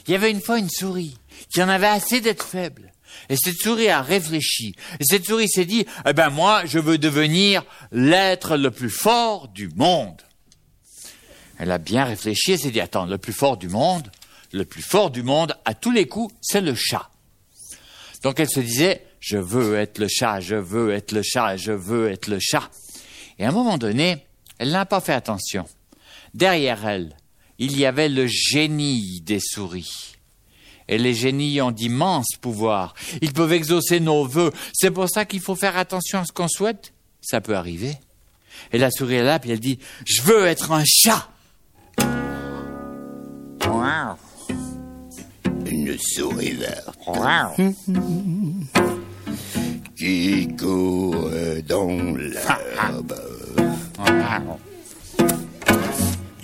[0.06, 1.18] Il y avait une fois une souris
[1.50, 2.92] qui en avait assez d'être faible.
[3.28, 4.74] Et cette souris a réfléchi.
[5.00, 9.48] Et cette souris s'est dit, eh ben moi, je veux devenir l'être le plus fort
[9.48, 10.22] du monde.
[11.58, 14.10] Elle a bien réfléchi et s'est dit, attends, le plus fort du monde,
[14.52, 17.10] le plus fort du monde, à tous les coups, c'est le chat.
[18.22, 21.72] Donc elle se disait, je veux être le chat, je veux être le chat, je
[21.72, 22.70] veux être le chat.
[23.38, 24.24] Et à un moment donné,
[24.58, 25.66] elle n'a pas fait attention.
[26.34, 27.16] Derrière elle,
[27.58, 30.17] il y avait le génie des souris.
[30.88, 32.94] Et les génies ont d'immenses pouvoirs.
[33.20, 34.52] Ils peuvent exaucer nos vœux.
[34.72, 36.92] C'est pour ça qu'il faut faire attention à ce qu'on souhaite.
[37.20, 37.94] Ça peut arriver.
[38.72, 41.28] Et la souris est là, puis elle dit, je veux être un chat.
[45.66, 46.98] Une souris verte.
[49.96, 51.30] Qui court
[51.68, 53.14] dans l'herbe.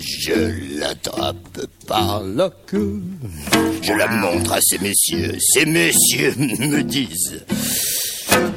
[0.07, 3.01] Je l'attrape par la queue.
[3.81, 5.35] Je la montre à ces messieurs.
[5.41, 7.43] Ces messieurs me disent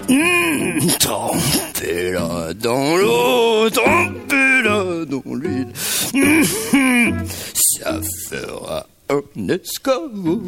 [0.10, 5.72] hum, Trempez-la dans l'eau, trempez-la dans l'huile.
[6.14, 7.24] Hum,
[7.56, 10.42] ça fera un escabeau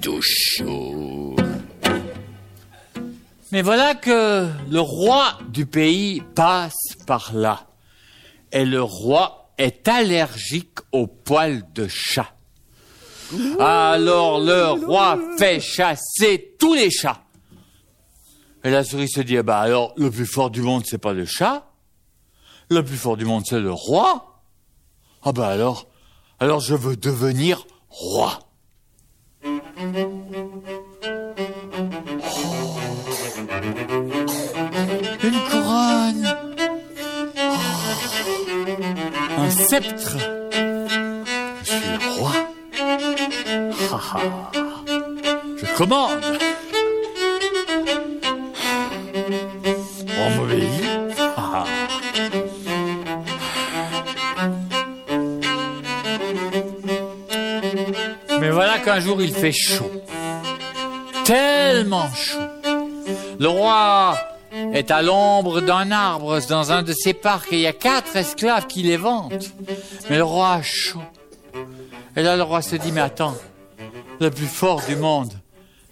[0.00, 1.36] tout chaud.
[3.52, 7.66] Mais voilà que le roi du pays passe par là.
[8.52, 12.32] Et le roi est allergique aux poils de chat.
[13.58, 17.22] Alors le roi fait chasser tous les chats.
[18.64, 21.24] Et la souris se dit, bah alors le plus fort du monde, c'est pas le
[21.24, 21.70] chat.
[22.68, 24.42] Le plus fort du monde, c'est le roi.
[25.22, 25.86] Ah bah alors,
[26.40, 28.40] alors je veux devenir roi.
[39.66, 40.16] Sceptre.
[41.64, 42.32] Je suis le roi.
[45.56, 46.38] Je commande.
[50.18, 50.70] On m'obéit.
[51.36, 51.64] Ha.
[58.40, 59.90] Mais voilà qu'un jour il fait chaud.
[61.24, 62.38] Tellement chaud.
[63.40, 64.16] Le roi
[64.76, 68.14] est à l'ombre d'un arbre dans un de ses parcs et il y a quatre
[68.16, 69.52] esclaves qui les vantent.
[70.10, 71.02] Mais le roi a chaud.
[72.14, 73.36] Et là, le roi se dit, mais attends,
[74.20, 75.32] le plus fort du monde,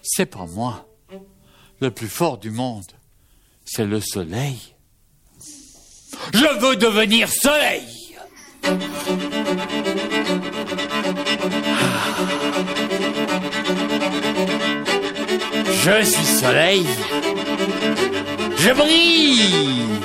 [0.03, 0.87] c'est pas moi.
[1.81, 2.85] Le plus fort du monde,
[3.65, 4.75] c'est le soleil.
[6.33, 7.83] Je veux devenir soleil.
[15.85, 16.87] Je suis soleil.
[18.65, 20.01] Je brille.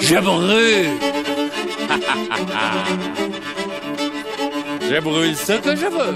[0.00, 0.90] Je brûle.
[4.88, 6.14] je brûle ce que je veux.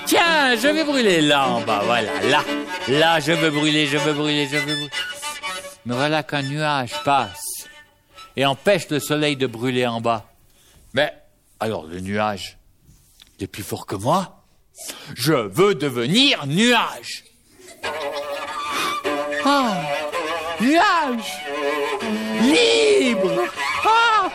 [0.06, 2.42] Tiens, je vais brûler là en bas, voilà, là.
[2.88, 4.90] Là, je veux brûler, je veux brûler, je veux brûler.
[5.86, 7.68] Mais voilà qu'un nuage passe
[8.34, 10.26] et empêche le soleil de brûler en bas.
[10.92, 11.14] Mais,
[11.60, 12.58] alors le nuage,
[13.38, 14.42] il est plus fort que moi.
[15.14, 17.27] Je veux devenir nuage.
[19.44, 19.72] Ah,
[20.60, 21.32] nuage
[22.42, 23.30] Libre.
[23.84, 24.28] Ah,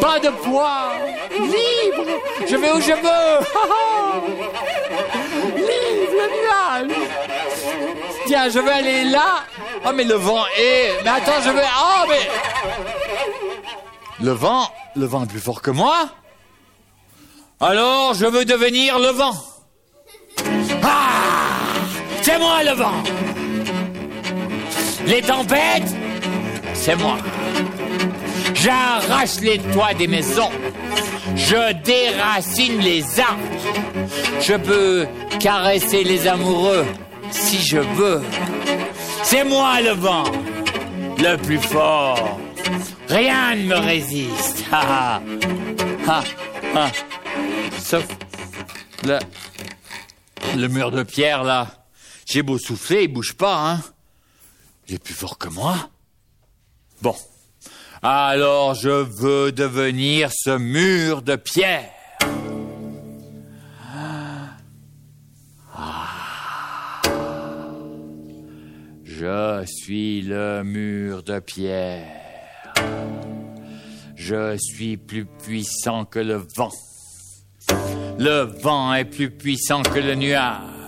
[0.00, 0.92] Pas de poids
[1.30, 2.04] Libre.
[2.46, 3.46] Je vais où je veux.
[3.54, 4.20] Ah,
[5.56, 6.96] Libre le nuage.
[8.26, 9.44] Tiens, je vais aller là.
[9.84, 11.02] Oh, mais le vent est...
[11.04, 11.64] Mais attends, je vais...
[11.78, 12.28] Oh, mais...
[14.20, 14.68] Le vent...
[14.96, 16.08] Le vent est plus fort que moi.
[17.60, 19.34] Alors, je veux devenir le vent.
[22.22, 23.02] C'est moi le vent
[25.06, 25.94] Les tempêtes
[26.74, 27.16] C'est moi
[28.54, 30.50] J'arrache les toits des maisons.
[31.34, 33.40] Je déracine les arbres.
[34.40, 35.06] Je peux
[35.38, 36.84] caresser les amoureux
[37.30, 38.20] si je veux.
[39.22, 40.24] C'est moi le vent,
[41.18, 42.38] le plus fort.
[43.08, 44.64] Rien ne me résiste.
[44.70, 45.22] Ha,
[46.06, 46.22] ha,
[46.74, 46.86] ha,
[47.78, 48.04] Sauf
[49.04, 49.18] le,
[50.56, 51.66] le mur de pierre là.
[52.32, 53.80] J'ai beau souffler, il bouge pas, hein.
[54.86, 55.90] Il est plus fort que moi.
[57.02, 57.16] Bon.
[58.02, 61.90] Alors je veux devenir ce mur de pierre.
[69.02, 72.06] Je suis le mur de pierre.
[74.14, 76.70] Je suis plus puissant que le vent.
[78.20, 80.79] Le vent est plus puissant que le nuage.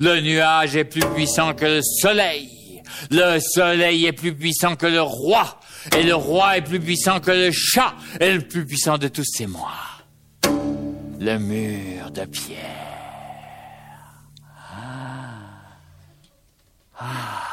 [0.00, 2.82] Le nuage est plus puissant que le soleil.
[3.10, 5.60] Le soleil est plus puissant que le roi.
[5.96, 7.94] Et le roi est plus puissant que le chat.
[8.20, 9.72] Et le plus puissant de tous, c'est moi.
[11.18, 12.58] Le mur de pierre.
[14.50, 15.46] Ah.
[16.98, 17.46] Ah.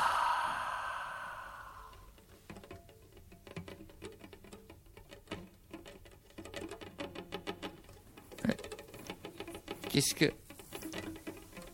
[9.93, 10.33] Qu'est-ce que...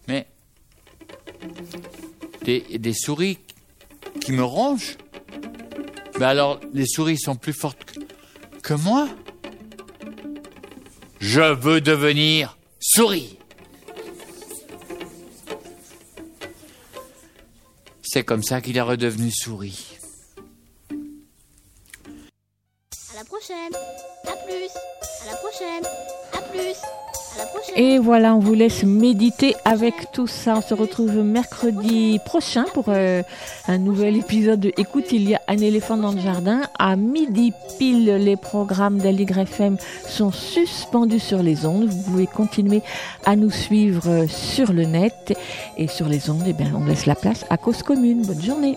[0.09, 0.25] Mais...
[2.43, 3.37] Des, souris
[4.21, 4.97] qui me rongent
[6.17, 7.99] Mais alors, les souris sont plus fortes que,
[8.63, 9.07] que moi
[11.19, 13.37] Je veux devenir souris.
[18.01, 19.99] C'est comme ça qu'il est redevenu souris.
[23.11, 23.75] À la prochaine.
[24.25, 24.71] À plus.
[25.21, 25.85] À la prochaine.
[26.33, 27.08] À plus.
[27.75, 30.55] Et voilà, on vous laisse méditer avec tout ça.
[30.57, 33.23] On se retrouve mercredi prochain pour euh,
[33.67, 36.61] un nouvel épisode de Écoute, il y a un éléphant dans le jardin.
[36.77, 41.85] À midi pile, les programmes d'Aligre FM sont suspendus sur les ondes.
[41.85, 42.81] Vous pouvez continuer
[43.25, 45.37] à nous suivre sur le net
[45.77, 46.43] et sur les ondes.
[46.47, 48.25] Eh bien, on laisse la place à cause commune.
[48.25, 48.75] Bonne journée.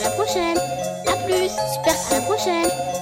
[0.00, 0.58] À la prochaine.
[1.06, 1.50] À plus.
[1.74, 1.94] Super.
[2.10, 3.01] À la prochaine.